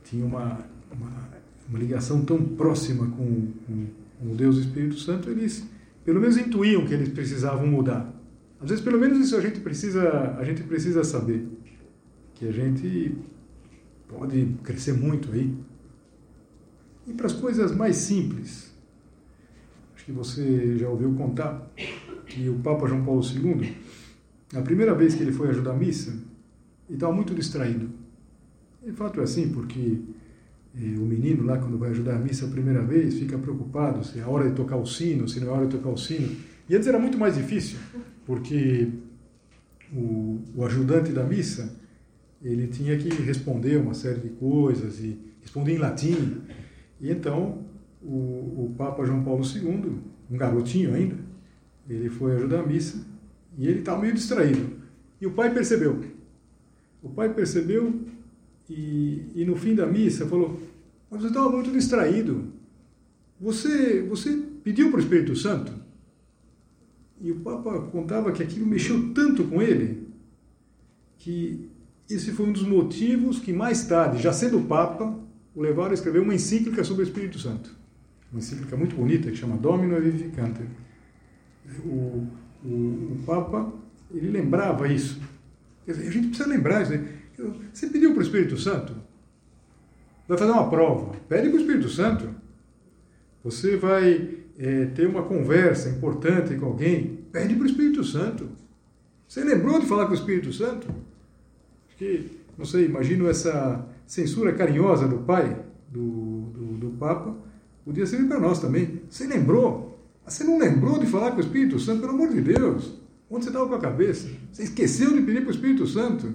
tinha 0.02 0.24
uma, 0.24 0.66
uma, 0.92 1.28
uma 1.68 1.78
ligação 1.78 2.24
tão 2.24 2.42
próxima 2.42 3.06
com, 3.06 3.52
com, 3.66 3.86
com 4.18 4.32
o 4.32 4.34
Deus 4.34 4.56
Espírito 4.58 4.98
Santo, 4.98 5.30
eles 5.30 5.66
pelo 6.04 6.20
menos 6.20 6.38
intuíam 6.38 6.86
que 6.86 6.94
eles 6.94 7.10
precisavam 7.10 7.66
mudar. 7.66 8.10
Às 8.60 8.70
vezes, 8.70 8.82
pelo 8.82 8.98
menos 8.98 9.18
isso 9.18 9.36
a 9.36 9.40
gente 9.40 9.60
precisa, 9.60 10.36
a 10.38 10.44
gente 10.44 10.62
precisa 10.62 11.04
saber. 11.04 11.46
Que 12.34 12.48
a 12.48 12.52
gente 12.52 13.14
pode 14.08 14.56
crescer 14.62 14.94
muito 14.94 15.30
aí. 15.32 15.54
E 17.06 17.12
para 17.12 17.26
as 17.26 17.32
coisas 17.32 17.74
mais 17.74 17.96
simples, 17.96 18.74
acho 19.94 20.06
que 20.06 20.12
você 20.12 20.76
já 20.78 20.88
ouviu 20.88 21.12
contar 21.14 21.70
que 22.26 22.48
o 22.48 22.58
Papa 22.60 22.86
João 22.86 23.04
Paulo 23.04 23.22
II, 23.22 23.76
a 24.54 24.62
primeira 24.62 24.94
vez 24.94 25.14
que 25.14 25.22
ele 25.22 25.32
foi 25.32 25.50
ajudar 25.50 25.72
a 25.72 25.76
missa, 25.76 26.10
ele 26.88 26.96
estava 26.96 27.12
muito 27.12 27.34
distraído. 27.34 27.90
E 28.82 28.90
de 28.90 28.96
fato 28.96 29.20
é 29.20 29.24
assim, 29.24 29.50
porque 29.50 30.00
o 30.84 31.04
menino 31.04 31.44
lá, 31.44 31.58
quando 31.58 31.76
vai 31.76 31.90
ajudar 31.90 32.16
a 32.16 32.18
missa 32.18 32.46
a 32.46 32.48
primeira 32.48 32.82
vez, 32.82 33.14
fica 33.14 33.36
preocupado 33.36 34.04
se 34.04 34.18
é 34.18 34.22
a 34.22 34.28
hora 34.28 34.48
de 34.48 34.54
tocar 34.54 34.76
o 34.76 34.86
sino, 34.86 35.28
se 35.28 35.40
não 35.40 35.48
é 35.48 35.50
a 35.50 35.54
hora 35.54 35.66
de 35.66 35.76
tocar 35.76 35.90
o 35.90 35.96
sino. 35.96 36.36
E 36.68 36.76
antes 36.76 36.86
era 36.86 36.98
muito 36.98 37.18
mais 37.18 37.34
difícil, 37.34 37.78
porque 38.24 38.88
o, 39.92 40.38
o 40.54 40.64
ajudante 40.64 41.10
da 41.12 41.24
missa 41.24 41.76
ele 42.42 42.68
tinha 42.68 42.96
que 42.96 43.08
responder 43.22 43.76
uma 43.76 43.94
série 43.94 44.20
de 44.20 44.28
coisas 44.30 45.00
e 45.00 45.18
responder 45.40 45.74
em 45.74 45.78
latim. 45.78 46.42
E 47.00 47.10
então 47.10 47.64
o, 48.02 48.66
o 48.66 48.74
Papa 48.76 49.04
João 49.04 49.24
Paulo 49.24 49.42
II, 49.44 49.96
um 50.30 50.36
garotinho 50.36 50.94
ainda, 50.94 51.16
ele 51.88 52.08
foi 52.08 52.36
ajudar 52.36 52.60
a 52.60 52.66
missa 52.66 53.04
e 53.56 53.66
ele 53.66 53.80
estava 53.80 54.02
meio 54.02 54.14
distraído. 54.14 54.78
E 55.20 55.26
o 55.26 55.32
pai 55.32 55.52
percebeu. 55.52 56.00
O 57.02 57.08
pai 57.08 57.32
percebeu 57.32 58.02
e, 58.68 59.22
e 59.34 59.44
no 59.44 59.56
fim 59.56 59.74
da 59.74 59.86
missa 59.86 60.26
falou: 60.26 60.60
Mas 61.10 61.22
você 61.22 61.28
estava 61.28 61.50
muito 61.50 61.70
distraído. 61.70 62.52
Você, 63.40 64.02
você 64.02 64.36
pediu 64.62 64.90
para 64.90 64.98
o 64.98 65.02
Espírito 65.02 65.34
Santo? 65.36 65.72
E 67.20 67.32
o 67.32 67.40
Papa 67.40 67.80
contava 67.92 68.32
que 68.32 68.42
aquilo 68.42 68.66
mexeu 68.66 69.12
tanto 69.12 69.44
com 69.44 69.60
ele 69.60 70.08
que 71.18 71.68
esse 72.08 72.32
foi 72.32 72.46
um 72.46 72.52
dos 72.52 72.62
motivos 72.62 73.38
que 73.38 73.52
mais 73.52 73.86
tarde, 73.86 74.22
já 74.22 74.32
sendo 74.32 74.60
Papa, 74.62 75.18
o 75.54 75.60
levaram 75.60 75.90
a 75.90 75.94
escrever 75.94 76.20
uma 76.20 76.34
encíclica 76.34 76.82
sobre 76.84 77.02
o 77.02 77.06
Espírito 77.06 77.38
Santo. 77.38 77.76
Uma 78.32 78.38
encíclica 78.38 78.76
muito 78.76 78.96
bonita 78.96 79.30
que 79.30 79.36
chama 79.36 79.56
Domino 79.56 80.00
Vivificante. 80.00 80.62
O, 81.84 82.26
o, 82.64 82.68
o, 82.68 83.22
Papa, 83.26 83.72
ele 84.12 84.30
lembrava 84.30 84.88
isso. 84.88 85.20
Dizer, 85.86 86.08
a 86.08 86.10
gente 86.10 86.28
precisa 86.28 86.48
lembrar 86.48 86.82
isso. 86.82 86.92
Né? 86.92 87.08
Você 87.72 87.88
pediu 87.88 88.12
para 88.12 88.20
o 88.20 88.22
Espírito 88.22 88.56
Santo? 88.56 88.94
Vai 90.28 90.38
fazer 90.38 90.52
uma 90.52 90.68
prova. 90.68 91.16
Pede 91.28 91.48
para 91.48 91.56
o 91.56 91.60
Espírito 91.60 91.88
Santo. 91.88 92.28
Você 93.42 93.76
vai 93.76 94.36
é, 94.58 94.86
ter 94.86 95.08
uma 95.08 95.22
conversa 95.22 95.88
importante 95.88 96.54
com 96.56 96.66
alguém? 96.66 97.24
Pede 97.32 97.54
para 97.54 97.64
o 97.64 97.66
Espírito 97.66 98.04
Santo. 98.04 98.48
Você 99.26 99.42
lembrou 99.42 99.80
de 99.80 99.86
falar 99.86 100.04
com 100.04 100.12
o 100.12 100.14
Espírito 100.14 100.52
Santo? 100.52 100.86
que, 101.98 102.30
não 102.56 102.64
sei, 102.64 102.86
imagino 102.86 103.28
essa 103.28 103.84
censura 104.06 104.54
carinhosa 104.54 105.06
do 105.06 105.18
pai, 105.18 105.64
do, 105.90 106.42
do, 106.52 106.64
do 106.78 106.90
Papa, 106.96 107.36
podia 107.84 108.06
servir 108.06 108.28
para 108.28 108.40
nós 108.40 108.60
também. 108.60 109.02
Você 109.10 109.26
lembrou? 109.26 109.98
Você 110.24 110.44
não 110.44 110.58
lembrou 110.58 110.98
de 110.98 111.06
falar 111.06 111.32
com 111.32 111.38
o 111.38 111.40
Espírito 111.40 111.78
Santo? 111.78 112.00
Pelo 112.00 112.12
amor 112.12 112.28
de 112.28 112.40
Deus! 112.40 112.94
Onde 113.30 113.44
você 113.44 113.50
estava 113.50 113.68
com 113.68 113.74
a 113.74 113.80
cabeça? 113.80 114.28
Você 114.50 114.62
esqueceu 114.62 115.12
de 115.12 115.20
pedir 115.20 115.40
para 115.40 115.48
o 115.48 115.54
Espírito 115.54 115.86
Santo? 115.86 116.34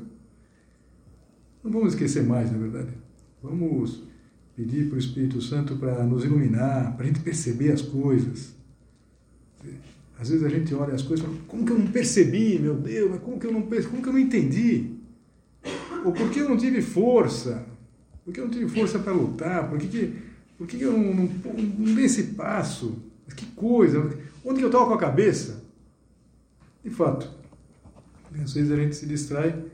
Não 1.63 1.71
vamos 1.71 1.93
esquecer 1.93 2.23
mais, 2.23 2.51
na 2.51 2.57
verdade. 2.57 2.89
Vamos 3.43 4.01
pedir 4.55 4.87
para 4.87 4.95
o 4.95 4.99
Espírito 4.99 5.41
Santo 5.41 5.75
para 5.75 6.05
nos 6.05 6.23
iluminar, 6.23 6.95
para 6.95 7.03
a 7.03 7.07
gente 7.07 7.19
perceber 7.19 7.73
as 7.73 7.81
coisas. 7.81 8.55
Às 10.17 10.29
vezes 10.29 10.45
a 10.45 10.49
gente 10.49 10.73
olha 10.73 10.93
as 10.93 11.01
coisas 11.01 11.25
e 11.25 11.29
fala, 11.29 11.41
como 11.45 11.65
que 11.65 11.73
eu 11.73 11.79
não 11.79 11.87
percebi, 11.87 12.57
meu 12.57 12.75
Deus, 12.75 13.11
mas 13.11 13.21
como 13.21 13.37
que 13.37 13.45
eu 13.45 13.51
não, 13.51 13.61
como 13.61 14.01
que 14.01 14.07
eu 14.07 14.13
não 14.13 14.19
entendi? 14.19 14.91
Ou 16.05 16.13
por 16.13 16.29
que 16.29 16.39
eu 16.39 16.47
não 16.47 16.55
tive 16.55 16.81
força? 16.81 17.65
Por 18.23 18.33
que 18.33 18.39
eu 18.39 18.45
não 18.45 18.51
tive 18.51 18.69
força 18.69 18.97
para 18.97 19.11
lutar? 19.11 19.69
Por 19.69 19.77
que, 19.77 19.87
que, 19.87 20.13
por 20.57 20.65
que, 20.65 20.77
que 20.77 20.83
eu 20.83 20.93
não, 20.93 21.13
não, 21.13 21.29
não 21.79 21.95
dei 21.95 22.05
esse 22.05 22.23
passo? 22.23 22.97
Que 23.35 23.45
coisa! 23.47 23.99
Onde 24.45 24.59
que 24.59 24.65
eu 24.65 24.69
estava 24.69 24.85
com 24.85 24.93
a 24.93 24.97
cabeça? 24.97 25.63
De 26.81 26.89
fato, 26.89 27.29
às 28.41 28.53
vezes 28.53 28.71
a 28.71 28.75
gente 28.77 28.95
se 28.95 29.05
distrai, 29.05 29.65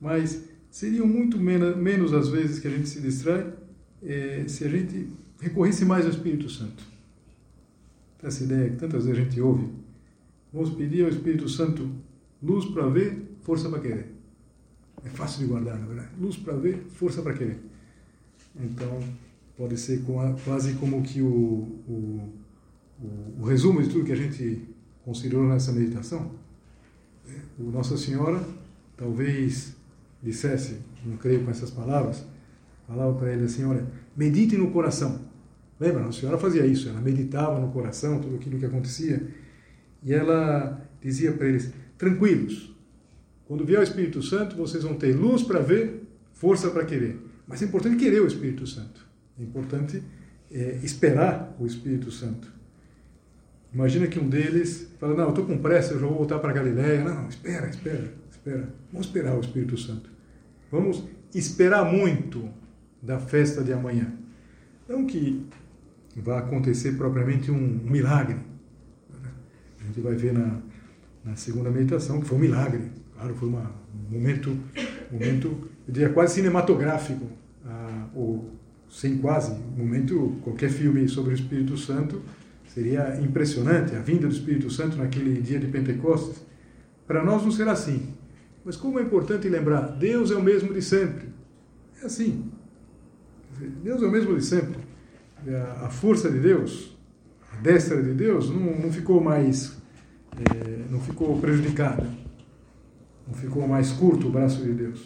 mas 0.00 0.47
seriam 0.70 1.06
muito 1.06 1.38
menos, 1.38 1.76
menos 1.76 2.12
as 2.12 2.28
vezes 2.28 2.58
que 2.58 2.68
a 2.68 2.70
gente 2.70 2.88
se 2.88 3.00
distrai 3.00 3.52
é, 4.02 4.44
se 4.46 4.64
a 4.64 4.68
gente 4.68 5.08
recorresse 5.40 5.84
mais 5.84 6.04
ao 6.04 6.10
Espírito 6.10 6.48
Santo. 6.48 6.82
Essa 8.22 8.44
ideia 8.44 8.70
que 8.70 8.76
tantas 8.76 9.04
vezes 9.04 9.20
a 9.20 9.24
gente 9.24 9.40
ouve. 9.40 9.68
Vamos 10.52 10.70
pedir 10.70 11.04
ao 11.04 11.10
Espírito 11.10 11.48
Santo 11.48 11.90
luz 12.42 12.64
para 12.66 12.88
ver, 12.88 13.36
força 13.42 13.68
para 13.68 13.80
querer. 13.80 14.14
É 15.04 15.08
fácil 15.08 15.40
de 15.40 15.46
guardar, 15.46 15.78
na 15.78 15.86
verdade. 15.86 16.08
Luz 16.20 16.36
para 16.36 16.54
ver, 16.54 16.84
força 16.90 17.22
para 17.22 17.34
querer. 17.34 17.58
Então, 18.58 19.00
pode 19.56 19.76
ser 19.76 20.02
quase 20.44 20.74
como 20.74 21.02
que 21.02 21.22
o, 21.22 21.26
o, 21.26 22.32
o, 23.00 23.40
o 23.40 23.44
resumo 23.44 23.80
de 23.82 23.88
tudo 23.88 24.04
que 24.04 24.12
a 24.12 24.16
gente 24.16 24.62
considerou 25.04 25.46
nessa 25.46 25.72
meditação. 25.72 26.32
É, 27.28 27.62
Nossa 27.62 27.96
Senhora 27.96 28.42
talvez 28.98 29.74
dissesse, 30.22 30.78
não 31.04 31.16
creio 31.16 31.44
com 31.44 31.50
essas 31.50 31.70
palavras, 31.70 32.24
falava 32.86 33.14
para 33.18 33.32
ele 33.32 33.44
assim, 33.44 33.64
olha, 33.64 33.86
medite 34.16 34.56
no 34.56 34.70
coração. 34.70 35.20
Lembra, 35.78 36.02
Nossa 36.02 36.20
Senhora 36.20 36.38
fazia 36.38 36.66
isso, 36.66 36.88
ela 36.88 37.00
meditava 37.00 37.60
no 37.60 37.70
coração 37.70 38.20
tudo 38.20 38.36
aquilo 38.36 38.58
que 38.58 38.66
acontecia. 38.66 39.28
E 40.02 40.12
ela 40.12 40.80
dizia 41.00 41.32
para 41.32 41.46
eles, 41.46 41.72
tranquilos, 41.96 42.74
quando 43.46 43.64
vier 43.64 43.80
o 43.80 43.82
Espírito 43.82 44.22
Santo, 44.22 44.56
vocês 44.56 44.82
vão 44.82 44.94
ter 44.94 45.14
luz 45.14 45.42
para 45.42 45.60
ver, 45.60 46.02
força 46.32 46.70
para 46.70 46.84
querer. 46.84 47.18
Mas 47.46 47.62
é 47.62 47.64
importante 47.64 47.96
querer 47.96 48.20
o 48.20 48.26
Espírito 48.26 48.66
Santo. 48.66 49.06
É 49.38 49.42
importante 49.42 50.02
é, 50.50 50.78
esperar 50.82 51.56
o 51.58 51.66
Espírito 51.66 52.10
Santo. 52.10 52.52
Imagina 53.72 54.06
que 54.06 54.18
um 54.18 54.28
deles 54.28 54.88
fala, 54.98 55.14
não, 55.14 55.24
eu 55.24 55.30
estou 55.30 55.46
com 55.46 55.58
pressa, 55.58 55.94
eu 55.94 56.00
já 56.00 56.06
vou 56.06 56.16
voltar 56.16 56.38
para 56.38 56.52
Galiléia. 56.52 57.04
Não, 57.04 57.28
espera, 57.28 57.68
espera, 57.68 58.12
espera. 58.48 58.68
Vamos 58.92 59.06
esperar 59.06 59.36
o 59.36 59.40
Espírito 59.40 59.76
Santo. 59.76 60.10
Vamos 60.70 61.04
esperar 61.34 61.84
muito 61.84 62.48
da 63.02 63.18
festa 63.18 63.62
de 63.62 63.72
amanhã. 63.72 64.12
Não 64.88 65.06
que 65.06 65.46
vai 66.16 66.38
acontecer 66.38 66.96
propriamente 66.96 67.50
um 67.50 67.58
milagre. 67.58 68.38
A 69.80 69.84
gente 69.84 70.00
vai 70.00 70.14
ver 70.14 70.32
na, 70.32 70.60
na 71.24 71.36
segunda 71.36 71.70
meditação, 71.70 72.20
que 72.20 72.26
foi 72.26 72.38
um 72.38 72.40
milagre. 72.40 72.90
Claro, 73.14 73.34
foi 73.34 73.48
uma, 73.48 73.70
um 73.94 74.14
momento, 74.14 74.56
momento, 75.10 75.68
eu 75.86 75.92
diria, 75.92 76.08
quase 76.08 76.34
cinematográfico, 76.34 77.26
ah, 77.64 78.08
ou 78.14 78.50
sem 78.88 79.18
quase, 79.18 79.54
momento, 79.76 80.38
qualquer 80.42 80.70
filme 80.70 81.06
sobre 81.08 81.32
o 81.32 81.34
Espírito 81.34 81.76
Santo 81.76 82.22
seria 82.66 83.20
impressionante, 83.20 83.94
a 83.94 84.00
vinda 84.00 84.26
do 84.26 84.32
Espírito 84.32 84.70
Santo 84.70 84.96
naquele 84.96 85.40
dia 85.40 85.58
de 85.58 85.66
Pentecostes. 85.66 86.42
Para 87.06 87.24
nós 87.24 87.42
não 87.42 87.50
será 87.50 87.72
assim. 87.72 88.17
Mas 88.68 88.76
como 88.76 88.98
é 88.98 89.02
importante 89.02 89.48
lembrar, 89.48 89.80
Deus 89.92 90.30
é 90.30 90.34
o 90.34 90.42
mesmo 90.42 90.74
de 90.74 90.82
sempre. 90.82 91.28
É 92.02 92.04
assim. 92.04 92.52
Deus 93.82 94.02
é 94.02 94.06
o 94.06 94.10
mesmo 94.10 94.36
de 94.36 94.44
sempre. 94.44 94.76
A 95.82 95.88
força 95.88 96.30
de 96.30 96.38
Deus, 96.38 96.94
a 97.50 97.56
destra 97.62 98.02
de 98.02 98.12
Deus, 98.12 98.50
não, 98.50 98.78
não 98.78 98.92
ficou 98.92 99.22
mais, 99.22 99.78
é, 100.36 100.84
não 100.90 101.00
ficou 101.00 101.40
prejudicada. 101.40 102.06
Não 103.26 103.32
ficou 103.32 103.66
mais 103.66 103.90
curto 103.90 104.28
o 104.28 104.30
braço 104.30 104.62
de 104.62 104.74
Deus. 104.74 105.02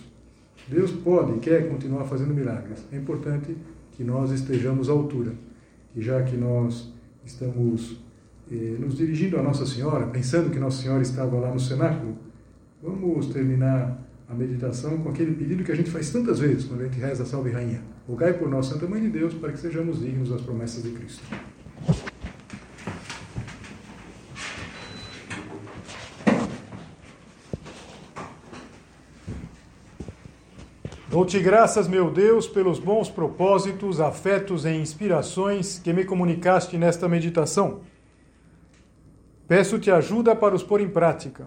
Deus 0.66 0.90
pode 0.90 1.36
e 1.36 1.38
quer 1.38 1.68
continuar 1.68 2.02
fazendo 2.06 2.34
milagres. 2.34 2.84
É 2.92 2.96
importante 2.96 3.56
que 3.92 4.02
nós 4.02 4.32
estejamos 4.32 4.90
à 4.90 4.92
altura. 4.92 5.34
E 5.94 6.02
já 6.02 6.20
que 6.24 6.36
nós 6.36 6.92
estamos 7.24 7.96
eh, 8.50 8.74
nos 8.80 8.96
dirigindo 8.96 9.38
a 9.38 9.42
Nossa 9.42 9.64
Senhora, 9.64 10.08
pensando 10.08 10.50
que 10.50 10.58
Nossa 10.58 10.82
Senhora 10.82 11.02
estava 11.02 11.38
lá 11.38 11.52
no 11.52 11.60
cenáculo, 11.60 12.31
vamos 12.82 13.28
terminar 13.28 13.96
a 14.28 14.34
meditação 14.34 14.98
com 14.98 15.08
aquele 15.08 15.34
pedido 15.34 15.62
que 15.62 15.70
a 15.70 15.74
gente 15.74 15.90
faz 15.90 16.10
tantas 16.10 16.40
vezes 16.40 16.64
quando 16.64 16.80
a 16.80 16.84
gente 16.84 16.98
reza 16.98 17.22
a 17.22 17.26
Salve 17.26 17.50
Rainha. 17.50 17.80
Rogai 18.08 18.32
por 18.32 18.48
nós, 18.48 18.66
Santa 18.66 18.86
Mãe 18.86 19.00
de 19.00 19.08
Deus, 19.08 19.32
para 19.34 19.52
que 19.52 19.58
sejamos 19.58 20.00
dignos 20.00 20.30
das 20.30 20.40
promessas 20.40 20.82
de 20.82 20.90
Cristo. 20.90 21.22
Dou-te 31.08 31.38
graças, 31.38 31.86
meu 31.86 32.10
Deus, 32.10 32.48
pelos 32.48 32.78
bons 32.80 33.10
propósitos, 33.10 34.00
afetos 34.00 34.64
e 34.64 34.70
inspirações 34.70 35.78
que 35.78 35.92
me 35.92 36.04
comunicaste 36.04 36.78
nesta 36.78 37.06
meditação. 37.06 37.82
Peço-te 39.46 39.90
ajuda 39.90 40.34
para 40.34 40.54
os 40.54 40.62
pôr 40.62 40.80
em 40.80 40.88
prática. 40.88 41.46